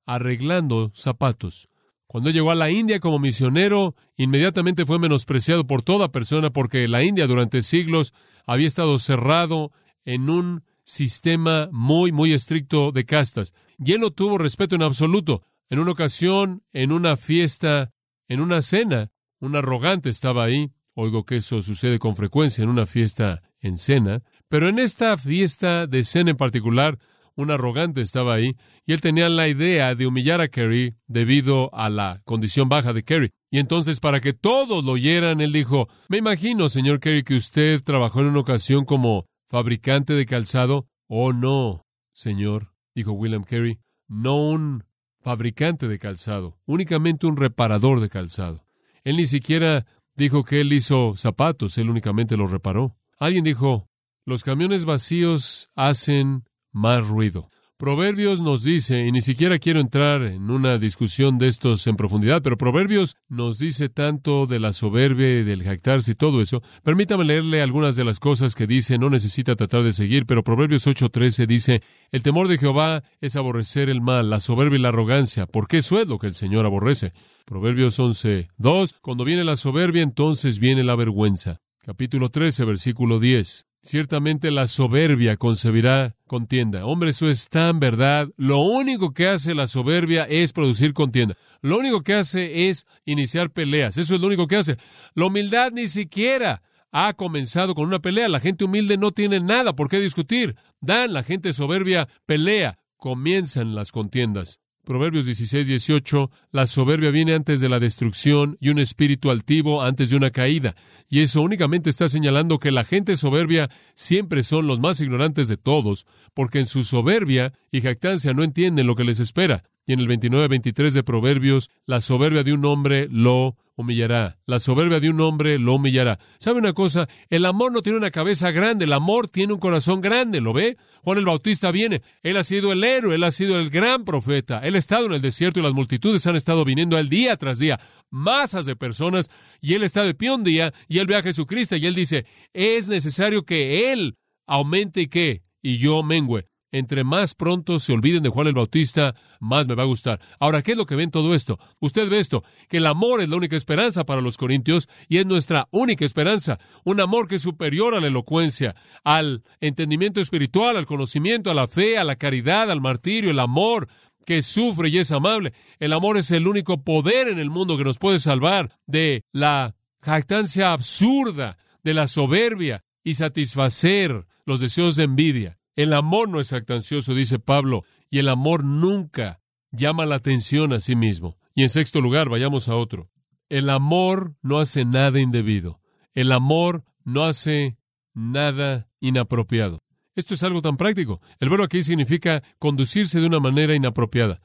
arreglando 0.06 0.92
zapatos. 0.94 1.70
Cuando 2.10 2.32
llegó 2.32 2.50
a 2.50 2.56
la 2.56 2.72
India 2.72 3.00
como 3.00 3.20
misionero, 3.20 3.94
inmediatamente 4.18 4.84
fue 4.84 4.98
menospreciado 4.98 5.68
por 5.68 5.84
toda 5.84 6.12
persona 6.12 6.50
porque 6.50 6.88
la 6.88 7.04
India 7.04 7.28
durante 7.28 7.62
siglos 7.62 8.16
había 8.48 8.66
estado 8.66 8.98
cerrado 8.98 9.72
en 10.06 10.28
un 10.32 10.64
sistema 10.84 11.70
muy, 11.72 12.12
muy 12.12 12.34
estricto 12.34 12.92
de 12.92 13.06
castas 13.06 13.54
y 13.78 13.94
él 13.94 14.02
no 14.02 14.10
tuvo 14.10 14.40
respeto 14.40 14.74
en 14.74 14.82
absoluto. 14.82 15.44
En 15.70 15.78
una 15.78 15.92
ocasión, 15.92 16.64
en 16.74 16.92
una 16.92 17.16
fiesta, 17.16 17.92
en 18.28 18.40
una 18.40 18.64
cena, 18.64 19.12
un 19.40 19.56
arrogante 19.56 20.10
estaba 20.10 20.46
ahí. 20.46 20.72
Oigo 20.96 21.28
que 21.28 21.36
eso 21.36 21.62
sucede 21.62 22.00
con 22.00 22.16
frecuencia 22.16 22.64
en 22.64 22.70
una 22.70 22.88
fiesta 22.88 23.44
en 23.60 23.78
cena. 23.78 24.24
Pero 24.48 24.68
en 24.68 24.80
esta 24.80 25.16
fiesta 25.16 25.86
de 25.86 26.04
cena 26.04 26.32
en 26.32 26.38
particular, 26.38 26.98
un 27.40 27.52
arrogante 27.52 28.02
estaba 28.02 28.34
ahí 28.34 28.56
y 28.86 28.94
él 28.94 29.02
tenía 29.02 29.30
la 29.30 29.48
idea 29.48 29.96
de 29.96 30.06
humillar 30.06 30.42
a 30.42 30.50
Kerry 30.50 30.96
debido 31.08 31.74
a 31.74 31.90
la 31.90 32.22
condición 32.26 32.68
baja 32.68 32.92
de 32.92 33.04
Kerry. 33.04 33.32
Y 33.50 33.60
entonces, 33.60 34.00
para 34.00 34.20
que 34.20 34.34
todos 34.34 34.84
lo 34.84 34.92
oyeran, 34.92 35.40
él 35.40 35.54
dijo, 35.54 35.88
me 36.10 36.18
imagino, 36.18 36.70
señor 36.70 37.00
Kerry, 37.00 37.24
que 37.24 37.36
usted 37.36 37.82
trabajó 37.84 38.20
en 38.22 38.28
una 38.28 38.40
ocasión 38.40 38.84
como 38.84 39.26
fabricante 39.48 40.14
de 40.14 40.26
calzado. 40.26 40.88
Oh, 41.08 41.34
no, 41.34 41.86
señor 42.14 42.74
dijo 42.94 43.14
William 43.14 43.44
Carey, 43.44 43.80
no 44.10 44.36
un 44.36 44.84
fabricante 45.22 45.88
de 45.88 46.00
calzado, 46.00 46.60
únicamente 46.66 47.28
un 47.28 47.38
reparador 47.38 48.02
de 48.02 48.10
calzado. 48.10 48.66
Él 49.04 49.16
ni 49.16 49.26
siquiera 49.26 49.86
dijo 50.16 50.44
que 50.44 50.60
él 50.60 50.74
hizo 50.74 51.16
zapatos, 51.16 51.78
él 51.78 51.90
únicamente 51.90 52.36
los 52.36 52.52
reparó. 52.52 52.98
Alguien 53.18 53.46
dijo, 53.46 53.88
los 54.26 54.44
camiones 54.44 54.84
vacíos 54.84 55.70
hacen 55.76 56.44
más 56.72 57.08
ruido. 57.08 57.50
Proverbios 57.80 58.42
nos 58.42 58.66
dice, 58.66 59.06
y 59.06 59.12
ni 59.14 59.22
siquiera 59.22 59.58
quiero 59.58 59.80
entrar 59.80 60.22
en 60.24 60.52
una 60.52 60.78
discusión 60.78 61.38
de 61.38 61.48
estos 61.48 61.88
en 61.88 61.96
profundidad, 61.96 62.42
pero 62.42 62.58
Proverbios 62.58 63.16
nos 63.30 63.58
dice 63.58 63.88
tanto 63.88 64.48
de 64.48 64.60
la 64.60 64.74
soberbia 64.74 65.40
y 65.40 65.44
del 65.44 65.64
jactarse 65.64 66.12
y 66.12 66.16
todo 66.16 66.42
eso. 66.42 66.62
Permítame 66.84 67.24
leerle 67.24 67.62
algunas 67.62 67.96
de 67.96 68.04
las 68.04 68.20
cosas 68.20 68.54
que 68.54 68.68
dice, 68.68 68.98
no 68.98 69.10
necesita 69.10 69.56
tratar 69.56 69.84
de 69.84 69.94
seguir, 69.94 70.26
pero 70.26 70.44
Proverbios 70.44 70.88
8:13 70.88 71.48
dice, 71.48 71.82
el 72.12 72.22
temor 72.22 72.50
de 72.50 72.58
Jehová 72.58 73.02
es 73.22 73.38
aborrecer 73.38 73.90
el 73.90 74.02
mal, 74.02 74.30
la 74.30 74.42
soberbia 74.42 74.78
y 74.78 74.82
la 74.82 74.90
arrogancia, 74.90 75.46
porque 75.46 75.78
eso 75.78 76.02
es 76.02 76.10
lo 76.10 76.20
que 76.20 76.28
el 76.28 76.36
Señor 76.36 76.66
aborrece. 76.66 77.14
Proverbios 77.46 77.98
11:2, 77.98 78.96
cuando 79.02 79.24
viene 79.24 79.46
la 79.46 79.56
soberbia, 79.56 80.04
entonces 80.04 80.60
viene 80.60 80.84
la 80.84 80.98
vergüenza. 80.98 81.62
Capítulo 81.86 82.28
13, 82.28 82.66
versículo 82.66 83.22
10. 83.22 83.69
Ciertamente 83.82 84.52
la 84.52 84.68
soberbia 84.68 85.38
concebirá 85.38 86.16
contienda. 86.28 86.86
Hombre, 86.86 87.12
eso 87.12 87.30
es 87.30 87.48
tan 87.48 87.80
verdad. 87.80 88.28
Lo 88.36 88.60
único 88.60 89.14
que 89.14 89.28
hace 89.28 89.56
la 89.56 89.68
soberbia 89.68 90.24
es 90.24 90.52
producir 90.52 90.94
contienda. 90.94 91.38
Lo 91.62 91.78
único 91.78 92.02
que 92.02 92.14
hace 92.14 92.68
es 92.68 92.86
iniciar 93.06 93.52
peleas. 93.52 93.98
Eso 93.98 94.16
es 94.16 94.22
lo 94.22 94.28
único 94.28 94.48
que 94.48 94.58
hace. 94.58 94.78
La 95.16 95.28
humildad 95.28 95.72
ni 95.72 95.88
siquiera 95.88 96.62
ha 96.92 97.14
comenzado 97.14 97.74
con 97.74 97.88
una 97.88 98.00
pelea. 98.00 98.28
La 98.28 98.42
gente 98.42 98.66
humilde 98.66 98.98
no 98.98 99.12
tiene 99.12 99.40
nada 99.40 99.74
por 99.74 99.88
qué 99.88 100.00
discutir. 100.00 100.58
Dan, 100.82 101.14
la 101.14 101.24
gente 101.24 101.54
soberbia 101.54 102.10
pelea. 102.26 102.80
Comienzan 102.98 103.76
las 103.76 103.94
contiendas. 103.94 104.60
Proverbios 104.90 105.28
16, 105.28 105.68
18, 105.68 106.32
la 106.52 106.66
soberbia 106.66 107.12
viene 107.12 107.36
antes 107.36 107.62
de 107.62 107.70
la 107.70 107.80
destrucción 107.80 108.58
y 108.60 108.70
un 108.70 108.80
espíritu 108.80 109.30
altivo 109.30 109.84
antes 109.84 110.10
de 110.10 110.16
una 110.16 110.32
caída. 110.32 110.76
Y 111.08 111.20
eso 111.20 111.44
únicamente 111.44 111.92
está 111.92 112.10
señalando 112.10 112.58
que 112.58 112.72
la 112.72 112.84
gente 112.84 113.16
soberbia 113.16 113.70
siempre 113.94 114.42
son 114.42 114.66
los 114.66 114.80
más 114.80 115.00
ignorantes 115.00 115.48
de 115.48 115.58
todos, 115.58 116.08
porque 116.34 116.58
en 116.58 116.66
su 116.66 116.82
soberbia 116.82 117.54
y 117.72 117.82
jactancia 117.82 118.34
no 118.34 118.42
entienden 118.42 118.88
lo 118.88 118.96
que 118.96 119.04
les 119.04 119.20
espera. 119.20 119.62
Y 119.86 119.94
en 119.94 120.00
el 120.00 120.08
29-23 120.08 120.90
de 120.90 121.04
Proverbios, 121.04 121.70
la 121.86 122.02
soberbia 122.02 122.44
de 122.44 122.54
un 122.54 122.66
hombre 122.66 123.08
lo 123.12 123.58
humillará. 123.80 124.38
La 124.46 124.60
soberbia 124.60 125.00
de 125.00 125.10
un 125.10 125.22
hombre 125.22 125.58
lo 125.58 125.76
humillará. 125.76 126.20
¿Sabe 126.38 126.60
una 126.60 126.74
cosa? 126.74 127.08
El 127.30 127.46
amor 127.46 127.72
no 127.72 127.82
tiene 127.82 127.98
una 127.98 128.12
cabeza 128.12 128.52
grande, 128.52 128.84
el 128.84 128.92
amor 128.92 129.30
tiene 129.30 129.54
un 129.54 129.60
corazón 129.60 130.02
grande, 130.02 130.42
¿lo 130.42 130.52
ve? 130.52 130.76
Juan 131.02 131.18
el 131.18 131.24
Bautista 131.26 131.72
viene, 131.72 132.02
él 132.22 132.36
ha 132.36 132.44
sido 132.44 132.74
el 132.74 132.84
héroe, 132.84 133.16
él 133.16 133.24
ha 133.24 133.32
sido 133.32 133.58
el 133.58 133.70
gran 133.70 134.04
profeta, 134.04 134.60
él 134.60 134.76
ha 134.76 134.80
estado 134.80 135.06
en 135.06 135.14
el 135.14 135.22
desierto 135.22 135.62
y 135.62 135.64
las 135.64 135.72
multitudes 135.72 136.28
han 136.28 136.36
estado 136.36 136.66
viniendo 136.66 136.98
al 136.98 137.08
día 137.08 137.38
tras 137.38 137.58
día, 137.58 137.80
masas 138.10 138.66
de 138.66 138.76
personas, 138.76 139.30
y 139.62 139.76
él 139.76 139.84
está 139.84 140.04
de 140.04 140.14
pie 140.14 140.32
un 140.32 140.44
día, 140.44 140.74
y 140.90 141.00
él 141.00 141.08
ve 141.08 141.16
a 141.16 141.22
Jesucristo, 141.22 141.78
y 141.78 141.86
él 141.86 141.96
dice, 141.96 142.26
es 142.52 142.90
necesario 142.90 143.44
que 143.46 143.94
él 143.94 144.18
aumente 144.46 145.02
y 145.02 145.08
que, 145.08 145.44
y 145.62 145.78
yo 145.78 146.04
mengüe 146.04 146.50
entre 146.72 147.04
más 147.04 147.36
pronto 147.36 147.80
se 147.80 147.94
olviden 147.94 148.24
de 148.24 148.30
Juan 148.30 148.48
el 148.48 148.54
Bautista, 148.54 149.16
más 149.40 149.68
me 149.68 149.76
va 149.76 149.84
a 149.84 149.88
gustar. 149.88 150.20
Ahora, 150.40 150.62
¿qué 150.62 150.74
es 150.74 150.78
lo 150.78 150.86
que 150.86 150.96
ven 150.96 151.12
todo 151.12 151.34
esto? 151.34 151.60
Usted 151.80 152.10
ve 152.10 152.20
esto, 152.20 152.44
que 152.68 152.78
el 152.78 152.86
amor 152.86 153.22
es 153.22 153.30
la 153.30 153.38
única 153.38 153.56
esperanza 153.56 154.06
para 154.06 154.22
los 154.22 154.38
corintios 154.38 154.88
y 155.08 155.18
es 155.18 155.26
nuestra 155.26 155.68
única 155.72 156.06
esperanza. 156.06 156.60
Un 156.84 157.00
amor 157.00 157.28
que 157.28 157.36
es 157.36 157.42
superior 157.42 157.96
a 157.96 158.00
la 158.00 158.08
elocuencia, 158.08 158.76
al 159.04 159.44
entendimiento 159.62 160.22
espiritual, 160.22 160.78
al 160.78 160.86
conocimiento, 160.86 161.50
a 161.52 161.56
la 161.56 161.68
fe, 161.68 161.98
a 161.98 162.04
la 162.04 162.16
caridad, 162.16 162.72
al 162.72 162.82
martirio, 162.82 163.32
el 163.32 163.40
amor 163.40 163.88
que 164.26 164.42
sufre 164.44 164.90
y 164.90 164.98
es 165.00 165.12
amable. 165.12 165.54
El 165.80 165.94
amor 165.94 166.18
es 166.18 166.30
el 166.32 166.48
único 166.48 166.84
poder 166.84 167.30
en 167.30 167.40
el 167.40 167.50
mundo 167.50 167.78
que 167.78 167.84
nos 167.84 167.98
puede 167.98 168.20
salvar 168.20 168.78
de 168.86 169.24
la 169.32 169.76
jactancia 170.02 170.72
absurda, 170.72 171.58
de 171.84 171.94
la 171.94 172.08
soberbia 172.08 172.84
y 173.04 173.16
satisfacer 173.16 174.26
los 174.46 174.60
deseos 174.60 174.96
de 174.96 175.04
envidia. 175.04 175.59
El 175.80 175.94
amor 175.94 176.28
no 176.28 176.42
es 176.42 176.52
actancioso, 176.52 177.14
dice 177.14 177.40
Pablo, 177.40 177.86
y 178.10 178.20
el 178.20 178.28
amor 178.28 178.66
nunca 178.66 179.40
llama 179.72 180.06
la 180.06 180.16
atención 180.16 180.74
a 180.74 180.82
sí 180.82 180.94
mismo. 180.94 181.38
Y 181.56 181.64
en 181.64 181.70
sexto 181.70 182.02
lugar, 182.02 182.28
vayamos 182.28 182.68
a 182.68 182.76
otro. 182.76 183.10
El 183.48 183.70
amor 183.70 184.36
no 184.42 184.60
hace 184.60 184.84
nada 184.84 185.22
indebido. 185.22 185.80
El 186.14 186.34
amor 186.34 186.84
no 187.06 187.24
hace 187.24 187.78
nada 188.14 188.90
inapropiado. 189.00 189.80
Esto 190.16 190.34
es 190.34 190.44
algo 190.44 190.62
tan 190.62 190.76
práctico. 190.76 191.22
El 191.40 191.48
verbo 191.48 191.64
aquí 191.64 191.82
significa 191.82 192.44
conducirse 192.58 193.22
de 193.22 193.28
una 193.28 193.40
manera 193.40 193.74
inapropiada. 193.74 194.42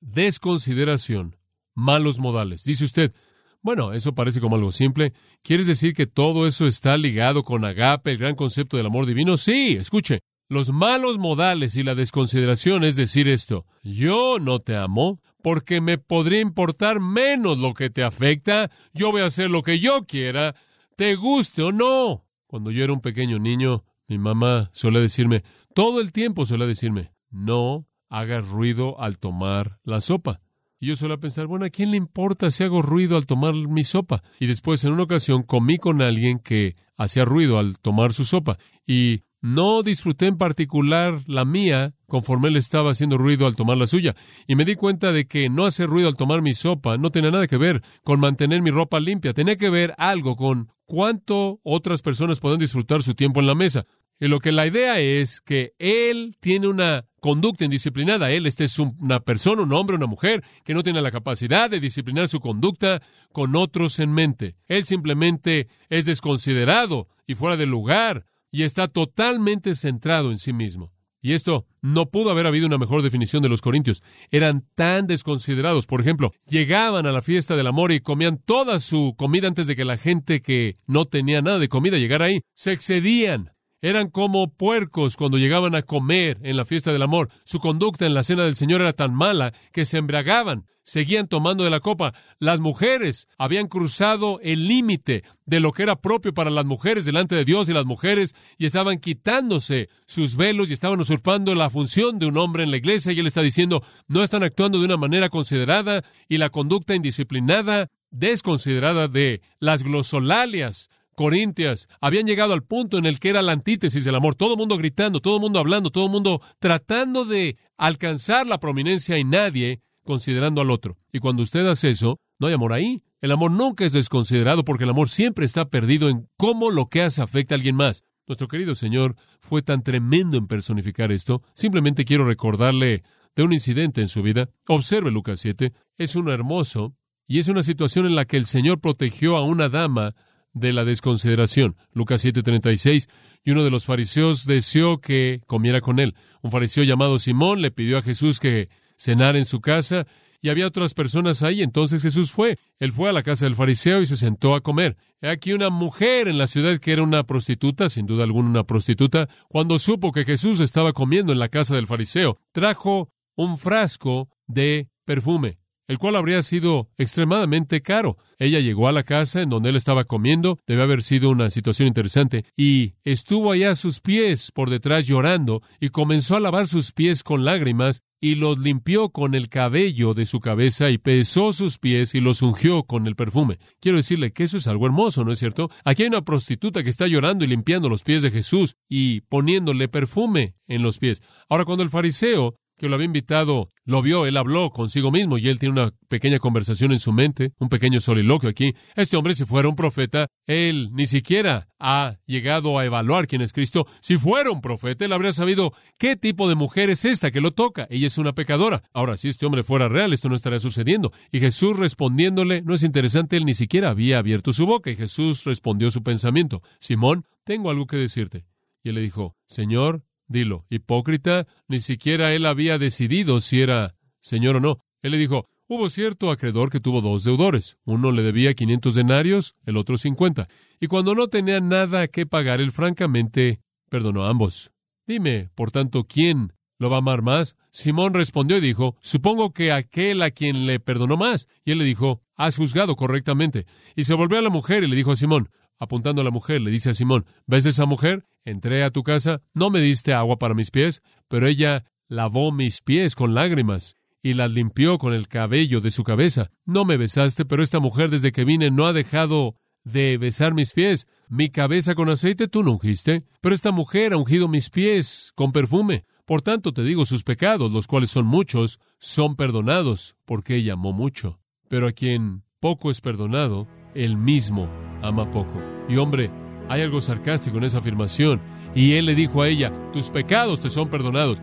Desconsideración, 0.00 1.36
malos 1.74 2.18
modales. 2.18 2.64
Dice 2.64 2.86
usted, 2.86 3.14
bueno, 3.60 3.92
eso 3.92 4.14
parece 4.14 4.40
como 4.40 4.56
algo 4.56 4.72
simple. 4.72 5.12
¿Quieres 5.42 5.66
decir 5.66 5.92
que 5.92 6.06
todo 6.06 6.46
eso 6.46 6.66
está 6.66 6.96
ligado 6.96 7.42
con 7.42 7.66
agape, 7.66 8.12
el 8.12 8.16
gran 8.16 8.36
concepto 8.36 8.78
del 8.78 8.86
amor 8.86 9.04
divino? 9.04 9.36
Sí, 9.36 9.76
escuche, 9.78 10.20
los 10.48 10.72
malos 10.72 11.18
modales 11.18 11.76
y 11.76 11.82
la 11.82 11.94
desconsideración 11.94 12.84
es 12.84 12.96
decir 12.96 13.28
esto, 13.28 13.66
yo 13.82 14.38
no 14.40 14.60
te 14.60 14.76
amo 14.76 15.20
porque 15.42 15.80
me 15.80 15.98
podría 15.98 16.40
importar 16.40 17.00
menos 17.00 17.58
lo 17.58 17.74
que 17.74 17.90
te 17.90 18.02
afecta, 18.02 18.70
yo 18.92 19.12
voy 19.12 19.22
a 19.22 19.26
hacer 19.26 19.50
lo 19.50 19.62
que 19.62 19.78
yo 19.78 20.04
quiera, 20.06 20.54
te 20.96 21.14
guste 21.14 21.62
o 21.62 21.72
no. 21.72 22.24
Cuando 22.46 22.70
yo 22.70 22.82
era 22.82 22.92
un 22.92 23.00
pequeño 23.00 23.38
niño, 23.38 23.84
mi 24.08 24.18
mamá 24.18 24.70
suele 24.72 25.00
decirme, 25.00 25.44
todo 25.74 26.00
el 26.00 26.12
tiempo 26.12 26.46
suele 26.46 26.66
decirme, 26.66 27.12
no 27.30 27.86
hagas 28.08 28.48
ruido 28.48 29.00
al 29.00 29.18
tomar 29.18 29.78
la 29.84 30.00
sopa. 30.00 30.40
Y 30.80 30.86
yo 30.86 30.96
suelo 30.96 31.18
pensar, 31.18 31.46
bueno, 31.46 31.64
¿a 31.64 31.70
quién 31.70 31.90
le 31.90 31.96
importa 31.96 32.50
si 32.50 32.64
hago 32.64 32.82
ruido 32.82 33.16
al 33.16 33.26
tomar 33.26 33.54
mi 33.54 33.84
sopa? 33.84 34.22
Y 34.38 34.46
después, 34.46 34.84
en 34.84 34.92
una 34.92 35.02
ocasión, 35.02 35.42
comí 35.42 35.76
con 35.78 36.00
alguien 36.02 36.38
que 36.38 36.72
hacía 36.96 37.24
ruido 37.24 37.58
al 37.58 37.78
tomar 37.80 38.12
su 38.12 38.24
sopa. 38.24 38.58
Y 38.86 39.22
no 39.40 39.82
disfruté 39.82 40.26
en 40.26 40.38
particular 40.38 41.22
la 41.26 41.44
mía 41.44 41.94
conforme 42.06 42.48
él 42.48 42.56
estaba 42.56 42.90
haciendo 42.90 43.18
ruido 43.18 43.46
al 43.46 43.56
tomar 43.56 43.76
la 43.76 43.86
suya, 43.86 44.14
y 44.46 44.56
me 44.56 44.64
di 44.64 44.74
cuenta 44.74 45.12
de 45.12 45.26
que 45.26 45.48
no 45.48 45.66
hacer 45.66 45.88
ruido 45.88 46.08
al 46.08 46.16
tomar 46.16 46.42
mi 46.42 46.54
sopa 46.54 46.96
no 46.96 47.10
tenía 47.10 47.30
nada 47.30 47.46
que 47.46 47.56
ver 47.56 47.82
con 48.02 48.20
mantener 48.20 48.62
mi 48.62 48.70
ropa 48.70 49.00
limpia, 49.00 49.34
tenía 49.34 49.56
que 49.56 49.70
ver 49.70 49.94
algo 49.98 50.36
con 50.36 50.72
cuánto 50.86 51.60
otras 51.62 52.02
personas 52.02 52.40
pueden 52.40 52.58
disfrutar 52.58 53.02
su 53.02 53.14
tiempo 53.14 53.40
en 53.40 53.46
la 53.46 53.54
mesa. 53.54 53.86
Y 54.20 54.26
lo 54.26 54.40
que 54.40 54.50
la 54.50 54.66
idea 54.66 54.98
es 54.98 55.40
que 55.40 55.74
él 55.78 56.36
tiene 56.40 56.66
una 56.66 57.04
conducta 57.20 57.64
indisciplinada. 57.64 58.32
Él, 58.32 58.46
este 58.46 58.64
es 58.64 58.78
una 58.80 59.20
persona, 59.20 59.62
un 59.62 59.72
hombre, 59.72 59.94
una 59.94 60.06
mujer, 60.06 60.42
que 60.64 60.74
no 60.74 60.82
tiene 60.82 61.02
la 61.02 61.12
capacidad 61.12 61.70
de 61.70 61.78
disciplinar 61.78 62.26
su 62.26 62.40
conducta 62.40 63.00
con 63.32 63.54
otros 63.54 64.00
en 64.00 64.12
mente. 64.12 64.56
Él 64.66 64.84
simplemente 64.84 65.68
es 65.88 66.04
desconsiderado 66.04 67.06
y 67.28 67.34
fuera 67.34 67.56
de 67.56 67.66
lugar 67.66 68.26
y 68.50 68.62
está 68.62 68.88
totalmente 68.88 69.74
centrado 69.74 70.30
en 70.30 70.38
sí 70.38 70.52
mismo. 70.52 70.92
Y 71.20 71.32
esto 71.32 71.66
no 71.82 72.10
pudo 72.10 72.30
haber 72.30 72.46
habido 72.46 72.66
una 72.66 72.78
mejor 72.78 73.02
definición 73.02 73.42
de 73.42 73.48
los 73.48 73.60
corintios. 73.60 74.02
Eran 74.30 74.64
tan 74.74 75.06
desconsiderados. 75.06 75.86
Por 75.86 76.00
ejemplo, 76.00 76.32
llegaban 76.46 77.06
a 77.06 77.12
la 77.12 77.22
fiesta 77.22 77.56
del 77.56 77.66
amor 77.66 77.90
y 77.90 78.00
comían 78.00 78.38
toda 78.38 78.78
su 78.78 79.14
comida 79.16 79.48
antes 79.48 79.66
de 79.66 79.74
que 79.74 79.84
la 79.84 79.96
gente 79.96 80.40
que 80.40 80.74
no 80.86 81.06
tenía 81.06 81.42
nada 81.42 81.58
de 81.58 81.68
comida 81.68 81.98
llegara 81.98 82.26
ahí. 82.26 82.40
Se 82.54 82.72
excedían. 82.72 83.50
Eran 83.80 84.08
como 84.08 84.52
puercos 84.52 85.16
cuando 85.16 85.38
llegaban 85.38 85.74
a 85.74 85.82
comer 85.82 86.38
en 86.42 86.56
la 86.56 86.64
fiesta 86.64 86.92
del 86.92 87.02
amor. 87.02 87.28
Su 87.44 87.60
conducta 87.60 88.06
en 88.06 88.14
la 88.14 88.24
cena 88.24 88.44
del 88.44 88.56
Señor 88.56 88.80
era 88.80 88.92
tan 88.92 89.14
mala 89.14 89.52
que 89.72 89.84
se 89.84 89.98
embriagaban 89.98 90.66
seguían 90.88 91.28
tomando 91.28 91.64
de 91.64 91.70
la 91.70 91.80
copa. 91.80 92.14
Las 92.38 92.60
mujeres 92.60 93.28
habían 93.36 93.68
cruzado 93.68 94.40
el 94.42 94.66
límite 94.66 95.22
de 95.44 95.60
lo 95.60 95.72
que 95.72 95.82
era 95.82 95.96
propio 95.96 96.32
para 96.32 96.50
las 96.50 96.64
mujeres 96.64 97.04
delante 97.04 97.34
de 97.34 97.44
Dios 97.44 97.68
y 97.68 97.74
las 97.74 97.84
mujeres 97.84 98.34
y 98.56 98.64
estaban 98.64 98.98
quitándose 98.98 99.90
sus 100.06 100.36
velos 100.36 100.70
y 100.70 100.72
estaban 100.72 100.98
usurpando 100.98 101.54
la 101.54 101.68
función 101.68 102.18
de 102.18 102.26
un 102.26 102.38
hombre 102.38 102.64
en 102.64 102.70
la 102.70 102.78
iglesia 102.78 103.12
y 103.12 103.20
él 103.20 103.26
está 103.26 103.42
diciendo 103.42 103.82
no 104.06 104.22
están 104.24 104.42
actuando 104.42 104.78
de 104.78 104.86
una 104.86 104.96
manera 104.96 105.28
considerada 105.28 106.02
y 106.26 106.38
la 106.38 106.48
conducta 106.48 106.94
indisciplinada, 106.94 107.90
desconsiderada 108.10 109.08
de 109.08 109.42
las 109.60 109.82
glosolalias 109.82 110.88
corintias 111.18 111.88
habían 112.00 112.28
llegado 112.28 112.52
al 112.52 112.62
punto 112.62 112.96
en 112.96 113.04
el 113.04 113.18
que 113.18 113.30
era 113.30 113.42
la 113.42 113.50
antítesis 113.50 114.04
del 114.04 114.14
amor, 114.14 114.36
todo 114.36 114.52
el 114.52 114.56
mundo 114.56 114.76
gritando, 114.76 115.18
todo 115.18 115.34
el 115.34 115.40
mundo 115.40 115.58
hablando, 115.58 115.90
todo 115.90 116.04
el 116.04 116.12
mundo 116.12 116.40
tratando 116.60 117.24
de 117.24 117.56
alcanzar 117.76 118.46
la 118.46 118.60
prominencia 118.60 119.18
y 119.18 119.24
nadie 119.24 119.82
considerando 120.04 120.60
al 120.60 120.70
otro. 120.70 120.96
Y 121.12 121.18
cuando 121.18 121.42
usted 121.42 121.66
hace 121.66 121.90
eso, 121.90 122.20
no 122.38 122.46
hay 122.46 122.54
amor 122.54 122.72
ahí. 122.72 123.02
El 123.20 123.32
amor 123.32 123.50
nunca 123.50 123.84
es 123.84 123.92
desconsiderado 123.92 124.64
porque 124.64 124.84
el 124.84 124.90
amor 124.90 125.08
siempre 125.08 125.44
está 125.44 125.68
perdido 125.68 126.08
en 126.08 126.28
cómo 126.36 126.70
lo 126.70 126.86
que 126.86 127.02
hace 127.02 127.20
afecta 127.20 127.56
a 127.56 127.56
alguien 127.56 127.74
más. 127.74 128.04
Nuestro 128.28 128.46
querido 128.46 128.76
Señor 128.76 129.16
fue 129.40 129.62
tan 129.62 129.82
tremendo 129.82 130.38
en 130.38 130.46
personificar 130.46 131.10
esto. 131.10 131.42
Simplemente 131.52 132.04
quiero 132.04 132.26
recordarle 132.26 133.02
de 133.34 133.42
un 133.42 133.52
incidente 133.52 134.02
en 134.02 134.08
su 134.08 134.22
vida. 134.22 134.50
Observe 134.68 135.10
Lucas 135.10 135.40
7. 135.40 135.72
Es 135.96 136.14
uno 136.14 136.32
hermoso 136.32 136.94
y 137.26 137.40
es 137.40 137.48
una 137.48 137.64
situación 137.64 138.06
en 138.06 138.14
la 138.14 138.24
que 138.24 138.36
el 138.36 138.46
Señor 138.46 138.80
protegió 138.80 139.36
a 139.36 139.42
una 139.42 139.68
dama 139.68 140.14
de 140.58 140.72
la 140.72 140.84
desconsideración. 140.84 141.76
Lucas 141.92 142.24
7:36. 142.24 143.08
Y 143.44 143.52
uno 143.52 143.64
de 143.64 143.70
los 143.70 143.84
fariseos 143.84 144.44
deseó 144.46 144.98
que 144.98 145.40
comiera 145.46 145.80
con 145.80 145.98
él. 146.00 146.14
Un 146.42 146.50
fariseo 146.50 146.84
llamado 146.84 147.18
Simón 147.18 147.62
le 147.62 147.70
pidió 147.70 147.98
a 147.98 148.02
Jesús 148.02 148.40
que 148.40 148.66
cenar 148.96 149.36
en 149.36 149.44
su 149.44 149.60
casa, 149.60 150.06
y 150.40 150.50
había 150.50 150.66
otras 150.66 150.94
personas 150.94 151.42
ahí. 151.42 151.62
Entonces 151.62 152.02
Jesús 152.02 152.32
fue. 152.32 152.58
Él 152.78 152.92
fue 152.92 153.08
a 153.08 153.12
la 153.12 153.22
casa 153.22 153.44
del 153.44 153.54
fariseo 153.54 154.00
y 154.00 154.06
se 154.06 154.16
sentó 154.16 154.54
a 154.54 154.60
comer. 154.60 154.96
He 155.20 155.28
aquí 155.28 155.52
una 155.52 155.70
mujer 155.70 156.28
en 156.28 156.38
la 156.38 156.46
ciudad 156.46 156.78
que 156.78 156.92
era 156.92 157.02
una 157.02 157.24
prostituta, 157.24 157.88
sin 157.88 158.06
duda 158.06 158.24
alguna 158.24 158.48
una 158.48 158.64
prostituta, 158.64 159.28
cuando 159.48 159.78
supo 159.78 160.12
que 160.12 160.24
Jesús 160.24 160.60
estaba 160.60 160.92
comiendo 160.92 161.32
en 161.32 161.38
la 161.38 161.48
casa 161.48 161.74
del 161.74 161.86
fariseo, 161.86 162.38
trajo 162.52 163.10
un 163.34 163.58
frasco 163.58 164.28
de 164.46 164.88
perfume 165.04 165.58
el 165.88 165.98
cual 165.98 166.16
habría 166.16 166.42
sido 166.42 166.90
extremadamente 166.98 167.80
caro. 167.80 168.18
Ella 168.38 168.60
llegó 168.60 168.86
a 168.86 168.92
la 168.92 169.02
casa 169.02 169.42
en 169.42 169.48
donde 169.48 169.70
él 169.70 169.76
estaba 169.76 170.04
comiendo, 170.04 170.58
debe 170.66 170.82
haber 170.82 171.02
sido 171.02 171.30
una 171.30 171.50
situación 171.50 171.88
interesante, 171.88 172.44
y 172.56 172.94
estuvo 173.02 173.50
allá 173.50 173.70
a 173.70 173.76
sus 173.76 174.00
pies 174.00 174.52
por 174.52 174.70
detrás 174.70 175.06
llorando, 175.06 175.62
y 175.80 175.88
comenzó 175.88 176.36
a 176.36 176.40
lavar 176.40 176.68
sus 176.68 176.92
pies 176.92 177.24
con 177.24 177.44
lágrimas, 177.44 178.02
y 178.20 178.34
los 178.34 178.58
limpió 178.58 179.10
con 179.10 179.34
el 179.34 179.48
cabello 179.48 180.12
de 180.12 180.26
su 180.26 180.40
cabeza, 180.40 180.90
y 180.90 180.98
pesó 180.98 181.52
sus 181.52 181.78
pies 181.78 182.14
y 182.14 182.20
los 182.20 182.42
ungió 182.42 182.82
con 182.82 183.06
el 183.06 183.16
perfume. 183.16 183.58
Quiero 183.80 183.96
decirle 183.96 184.32
que 184.32 184.44
eso 184.44 184.58
es 184.58 184.66
algo 184.68 184.86
hermoso, 184.86 185.24
¿no 185.24 185.32
es 185.32 185.38
cierto? 185.38 185.70
Aquí 185.84 186.02
hay 186.02 186.08
una 186.08 186.24
prostituta 186.24 186.82
que 186.82 186.90
está 186.90 187.06
llorando 187.06 187.44
y 187.44 187.48
limpiando 187.48 187.88
los 187.88 188.02
pies 188.02 188.22
de 188.22 188.30
Jesús 188.30 188.76
y 188.88 189.22
poniéndole 189.22 189.88
perfume 189.88 190.54
en 190.66 190.82
los 190.82 190.98
pies. 190.98 191.22
Ahora, 191.48 191.64
cuando 191.64 191.82
el 191.82 191.90
fariseo 191.90 192.56
que 192.78 192.88
lo 192.88 192.94
había 192.94 193.06
invitado 193.06 193.72
lo 193.88 194.02
vio, 194.02 194.26
él 194.26 194.36
habló 194.36 194.70
consigo 194.70 195.10
mismo 195.10 195.38
y 195.38 195.48
él 195.48 195.58
tiene 195.58 195.80
una 195.80 195.94
pequeña 196.08 196.38
conversación 196.38 196.92
en 196.92 196.98
su 196.98 197.10
mente, 197.10 197.54
un 197.58 197.70
pequeño 197.70 198.00
soliloquio 198.00 198.50
aquí. 198.50 198.74
Este 198.94 199.16
hombre, 199.16 199.34
si 199.34 199.46
fuera 199.46 199.66
un 199.66 199.76
profeta, 199.76 200.26
él 200.46 200.90
ni 200.92 201.06
siquiera 201.06 201.68
ha 201.78 202.18
llegado 202.26 202.78
a 202.78 202.84
evaluar 202.84 203.26
quién 203.26 203.40
es 203.40 203.54
Cristo. 203.54 203.86
Si 204.00 204.18
fuera 204.18 204.50
un 204.50 204.60
profeta, 204.60 205.06
él 205.06 205.12
habría 205.14 205.32
sabido 205.32 205.72
qué 205.96 206.16
tipo 206.16 206.50
de 206.50 206.54
mujer 206.54 206.90
es 206.90 207.06
esta 207.06 207.30
que 207.30 207.40
lo 207.40 207.52
toca. 207.52 207.86
Ella 207.88 208.08
es 208.08 208.18
una 208.18 208.34
pecadora. 208.34 208.82
Ahora, 208.92 209.16
si 209.16 209.28
este 209.28 209.46
hombre 209.46 209.62
fuera 209.62 209.88
real, 209.88 210.12
esto 210.12 210.28
no 210.28 210.36
estaría 210.36 210.58
sucediendo. 210.58 211.10
Y 211.32 211.40
Jesús 211.40 211.78
respondiéndole, 211.78 212.60
no 212.60 212.74
es 212.74 212.82
interesante, 212.82 213.38
él 213.38 213.46
ni 213.46 213.54
siquiera 213.54 213.88
había 213.88 214.18
abierto 214.18 214.52
su 214.52 214.66
boca 214.66 214.90
y 214.90 214.96
Jesús 214.96 215.44
respondió 215.44 215.90
su 215.90 216.02
pensamiento. 216.02 216.62
Simón, 216.78 217.24
tengo 217.42 217.70
algo 217.70 217.86
que 217.86 217.96
decirte. 217.96 218.44
Y 218.82 218.90
él 218.90 218.96
le 218.96 219.00
dijo, 219.00 219.34
Señor, 219.46 220.04
Dilo, 220.28 220.66
hipócrita, 220.68 221.46
ni 221.68 221.80
siquiera 221.80 222.34
él 222.34 222.46
había 222.46 222.78
decidido 222.78 223.40
si 223.40 223.62
era 223.62 223.94
Señor 224.20 224.56
o 224.56 224.60
no. 224.60 224.78
Él 225.02 225.12
le 225.12 225.18
dijo, 225.18 225.46
hubo 225.66 225.88
cierto 225.88 226.30
acreedor 226.30 226.70
que 226.70 226.80
tuvo 226.80 227.00
dos 227.00 227.24
deudores. 227.24 227.78
Uno 227.84 228.12
le 228.12 228.22
debía 228.22 228.54
500 228.54 228.94
denarios, 228.94 229.54
el 229.64 229.76
otro 229.76 229.96
50. 229.96 230.48
Y 230.80 230.86
cuando 230.86 231.14
no 231.14 231.28
tenía 231.28 231.60
nada 231.60 232.08
que 232.08 232.26
pagar, 232.26 232.60
él 232.60 232.72
francamente 232.72 233.60
perdonó 233.88 234.24
a 234.24 234.30
ambos. 234.30 234.70
Dime, 235.06 235.48
por 235.54 235.70
tanto, 235.70 236.04
¿quién 236.04 236.52
lo 236.78 236.90
va 236.90 236.96
a 236.96 236.98
amar 236.98 237.22
más? 237.22 237.56
Simón 237.70 238.12
respondió 238.12 238.58
y 238.58 238.60
dijo, 238.60 238.96
supongo 239.00 239.52
que 239.52 239.72
aquel 239.72 240.22
a 240.22 240.30
quien 240.30 240.66
le 240.66 240.78
perdonó 240.78 241.16
más. 241.16 241.48
Y 241.64 241.72
él 241.72 241.78
le 241.78 241.84
dijo, 241.84 242.22
has 242.34 242.56
juzgado 242.56 242.96
correctamente. 242.96 243.66
Y 243.96 244.04
se 244.04 244.14
volvió 244.14 244.38
a 244.38 244.42
la 244.42 244.50
mujer 244.50 244.84
y 244.84 244.88
le 244.88 244.96
dijo 244.96 245.12
a 245.12 245.16
Simón, 245.16 245.48
apuntando 245.78 246.20
a 246.20 246.24
la 246.24 246.30
mujer, 246.30 246.60
le 246.60 246.70
dice 246.70 246.90
a 246.90 246.94
Simón, 246.94 247.24
¿ves 247.46 247.66
esa 247.66 247.86
mujer? 247.86 248.24
Entré 248.48 248.82
a 248.82 248.90
tu 248.90 249.02
casa, 249.02 249.42
no 249.52 249.68
me 249.68 249.78
diste 249.78 250.14
agua 250.14 250.38
para 250.38 250.54
mis 250.54 250.70
pies, 250.70 251.02
pero 251.28 251.46
ella 251.46 251.84
lavó 252.08 252.50
mis 252.50 252.80
pies 252.80 253.14
con 253.14 253.34
lágrimas 253.34 253.94
y 254.22 254.32
las 254.32 254.50
limpió 254.50 254.96
con 254.96 255.12
el 255.12 255.28
cabello 255.28 255.82
de 255.82 255.90
su 255.90 256.02
cabeza. 256.02 256.50
No 256.64 256.86
me 256.86 256.96
besaste, 256.96 257.44
pero 257.44 257.62
esta 257.62 257.78
mujer 257.78 258.08
desde 258.08 258.32
que 258.32 258.46
vine 258.46 258.70
no 258.70 258.86
ha 258.86 258.94
dejado 258.94 259.56
de 259.84 260.16
besar 260.16 260.54
mis 260.54 260.72
pies. 260.72 261.06
Mi 261.28 261.50
cabeza 261.50 261.94
con 261.94 262.08
aceite 262.08 262.48
tú 262.48 262.62
no 262.62 262.72
ungiste, 262.72 263.22
pero 263.42 263.54
esta 263.54 263.70
mujer 263.70 264.14
ha 264.14 264.16
ungido 264.16 264.48
mis 264.48 264.70
pies 264.70 265.30
con 265.34 265.52
perfume. 265.52 266.06
Por 266.24 266.40
tanto 266.40 266.72
te 266.72 266.82
digo, 266.82 267.04
sus 267.04 267.24
pecados, 267.24 267.70
los 267.70 267.86
cuales 267.86 268.10
son 268.10 268.24
muchos, 268.24 268.80
son 268.98 269.36
perdonados, 269.36 270.16
porque 270.24 270.56
ella 270.56 270.72
amó 270.72 270.94
mucho. 270.94 271.38
Pero 271.68 271.86
a 271.86 271.92
quien 271.92 272.44
poco 272.60 272.90
es 272.90 273.02
perdonado, 273.02 273.68
él 273.94 274.16
mismo 274.16 274.70
ama 275.02 275.30
poco. 275.30 275.62
Y 275.86 275.96
hombre, 275.96 276.30
hay 276.68 276.82
algo 276.82 277.00
sarcástico 277.00 277.58
en 277.58 277.64
esa 277.64 277.78
afirmación. 277.78 278.40
Y 278.74 278.94
él 278.94 279.06
le 279.06 279.14
dijo 279.14 279.42
a 279.42 279.48
ella, 279.48 279.72
tus 279.92 280.10
pecados 280.10 280.60
te 280.60 280.70
son 280.70 280.88
perdonados. 280.88 281.38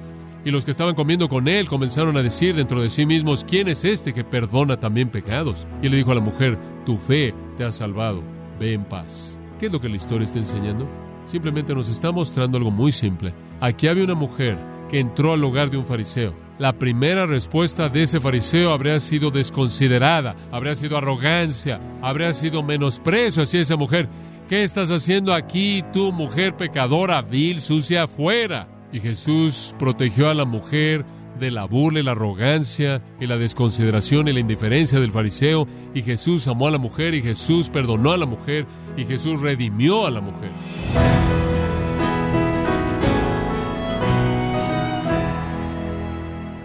Y 0.46 0.52
los 0.52 0.64
que 0.64 0.72
estaban 0.72 0.94
comiendo 0.94 1.28
con 1.28 1.48
él 1.48 1.68
comenzaron 1.68 2.16
a 2.18 2.22
decir 2.22 2.56
dentro 2.56 2.82
de 2.82 2.92
sí 2.92 3.06
mismos, 3.06 3.44
¿quién 3.44 3.68
es 3.68 3.84
este 3.84 4.14
que 4.14 4.24
perdona 4.24 4.78
también 4.78 5.10
pecados? 5.10 5.66
Y 5.82 5.90
le 5.90 5.98
dijo 5.98 6.12
a 6.12 6.16
la 6.16 6.22
mujer, 6.22 6.58
tu 6.86 6.98
fe 6.98 7.34
te 7.58 7.64
ha 7.64 7.72
salvado, 7.72 8.22
ve 8.60 8.74
en 8.74 8.86
paz. 8.86 9.40
¿Qué 9.60 9.66
es 9.66 9.72
lo 9.72 9.82
que 9.82 9.90
la 9.90 9.96
historia 9.96 10.26
está 10.26 10.38
enseñando? 10.38 10.88
Simplemente 11.26 11.74
nos 11.74 11.90
está 11.90 12.12
mostrando 12.12 12.58
algo 12.58 12.70
muy 12.70 12.92
simple. 12.92 13.34
Aquí 13.60 13.88
había 13.88 14.04
una 14.04 14.14
mujer 14.14 14.60
que 14.90 15.00
entró 15.00 15.34
al 15.34 15.44
hogar 15.44 15.72
de 15.72 15.78
un 15.78 15.86
fariseo. 15.86 16.36
La 16.58 16.74
primera 16.74 17.26
respuesta 17.26 17.90
de 17.90 18.04
ese 18.04 18.22
fariseo 18.22 18.72
habría 18.72 19.00
sido 19.00 19.30
desconsiderada, 19.32 20.36
habría 20.52 20.76
sido 20.76 20.98
arrogancia, 20.98 21.82
habría 22.02 22.32
sido 22.32 22.64
menosprecio 22.64 23.44
hacia 23.44 23.60
esa 23.60 23.76
mujer. 23.76 24.08
¿Qué 24.48 24.64
estás 24.64 24.92
haciendo 24.92 25.34
aquí, 25.34 25.84
tú 25.92 26.12
mujer 26.12 26.56
pecadora, 26.56 27.24
vil, 27.24 27.62
sucia, 27.62 28.04
afuera? 28.04 28.68
Y 28.94 29.00
Jesús 29.00 29.74
protegió 29.80 30.30
a 30.30 30.36
la 30.36 30.46
mujer 30.46 31.04
de 31.40 31.50
la 31.50 31.66
burla 31.66 32.00
y 32.00 32.04
la 32.04 32.12
arrogancia 32.12 33.02
y 33.20 33.26
la 33.26 33.38
desconsideración 33.38 34.28
y 34.28 34.34
la 34.34 34.40
indiferencia 34.40 35.00
del 35.00 35.12
fariseo. 35.12 35.66
Y 35.96 36.04
Jesús 36.04 36.48
amó 36.48 36.68
a 36.68 36.72
la 36.72 36.78
mujer 36.78 37.16
y 37.16 37.24
Jesús 37.24 37.72
perdonó 37.72 38.12
a 38.12 38.18
la 38.18 38.28
mujer 38.28 38.68
y 38.96 39.06
Jesús 39.06 39.42
redimió 39.42 40.06
a 40.06 40.12
la 40.12 40.22
mujer. 40.22 40.52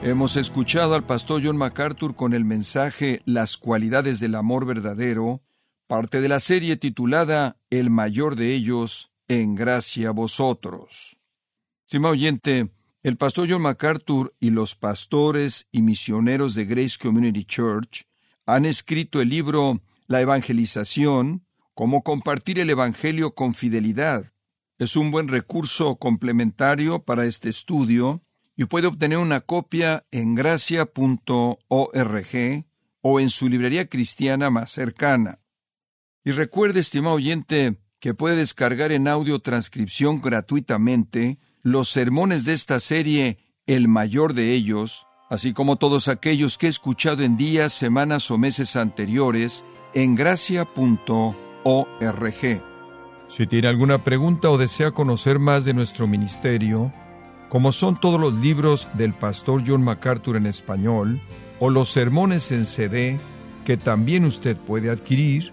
Hemos 0.03 0.37
escuchado 0.37 0.97
al 0.97 1.05
pastor 1.05 1.40
John 1.43 1.57
MacArthur 1.57 2.14
con 2.14 2.35
el 2.35 2.45
mensaje 2.45 3.23
Las 3.25 3.57
cualidades 3.57 4.21
del 4.21 4.35
amor 4.35 4.66
verdadero, 4.66 5.40
parte 5.90 6.20
de 6.20 6.29
la 6.29 6.38
serie 6.38 6.76
titulada 6.76 7.57
El 7.68 7.90
mayor 7.90 8.37
de 8.37 8.55
ellos, 8.55 9.11
en 9.26 9.57
gracia 9.57 10.11
a 10.11 10.12
vosotros. 10.12 11.18
Estimado 11.85 12.12
oyente, 12.12 12.70
el 13.03 13.16
pastor 13.16 13.50
John 13.50 13.62
MacArthur 13.62 14.33
y 14.38 14.50
los 14.50 14.76
pastores 14.76 15.66
y 15.72 15.83
misioneros 15.83 16.55
de 16.55 16.64
Grace 16.64 16.96
Community 16.96 17.42
Church 17.42 18.05
han 18.46 18.66
escrito 18.66 19.20
el 19.20 19.31
libro 19.31 19.83
La 20.07 20.20
Evangelización, 20.20 21.44
cómo 21.74 22.05
compartir 22.05 22.61
el 22.61 22.70
Evangelio 22.70 23.35
con 23.35 23.53
fidelidad. 23.53 24.33
Es 24.79 24.94
un 24.94 25.11
buen 25.11 25.26
recurso 25.26 25.96
complementario 25.96 27.03
para 27.03 27.24
este 27.24 27.48
estudio 27.48 28.22
y 28.55 28.66
puede 28.66 28.87
obtener 28.87 29.18
una 29.18 29.40
copia 29.40 30.07
en 30.12 30.37
gracia.org 30.37 31.57
o 33.00 33.18
en 33.18 33.29
su 33.29 33.48
librería 33.48 33.88
cristiana 33.88 34.50
más 34.50 34.70
cercana. 34.70 35.40
Y 36.25 36.33
recuerde, 36.33 36.81
estimado 36.81 37.17
oyente, 37.17 37.81
que 37.99 38.15
puede 38.15 38.37
descargar 38.37 38.93
en 38.93 39.09
audio 39.09 39.41
transcripción 39.41 40.21
gratuitamente 40.21 41.39
los 41.63 41.89
sermones 41.91 42.45
de 42.45 42.53
esta 42.53 42.81
serie, 42.81 43.39
el 43.67 43.89
mayor 43.89 44.35
de 44.35 44.53
ellos, 44.53 45.07
así 45.31 45.53
como 45.53 45.77
todos 45.77 46.09
aquellos 46.09 46.59
que 46.59 46.67
he 46.67 46.71
escuchado 46.71 47.23
en 47.23 47.37
días, 47.37 47.73
semanas 47.73 48.31
o 48.31 48.39
meses 48.39 48.77
anteriores, 48.77 49.65
en 49.95 50.15
gracia.org. 50.15 51.35
Si 53.29 53.47
tiene 53.47 53.69
alguna 53.69 54.03
pregunta 54.03 54.51
o 54.51 54.59
desea 54.59 54.91
conocer 54.91 55.39
más 55.39 55.65
de 55.65 55.73
nuestro 55.73 56.07
ministerio, 56.07 56.93
como 57.49 57.73
son 57.73 57.99
todos 57.99 58.21
los 58.21 58.35
libros 58.35 58.89
del 58.95 59.15
pastor 59.15 59.63
John 59.67 59.83
MacArthur 59.83 60.37
en 60.37 60.47
español, 60.47 61.21
o 61.61 61.71
los 61.71 61.91
sermones 61.91 62.53
en 62.53 62.65
CD, 62.65 63.21
que 63.65 63.77
también 63.77 64.25
usted 64.25 64.57
puede 64.57 64.91
adquirir, 64.91 65.53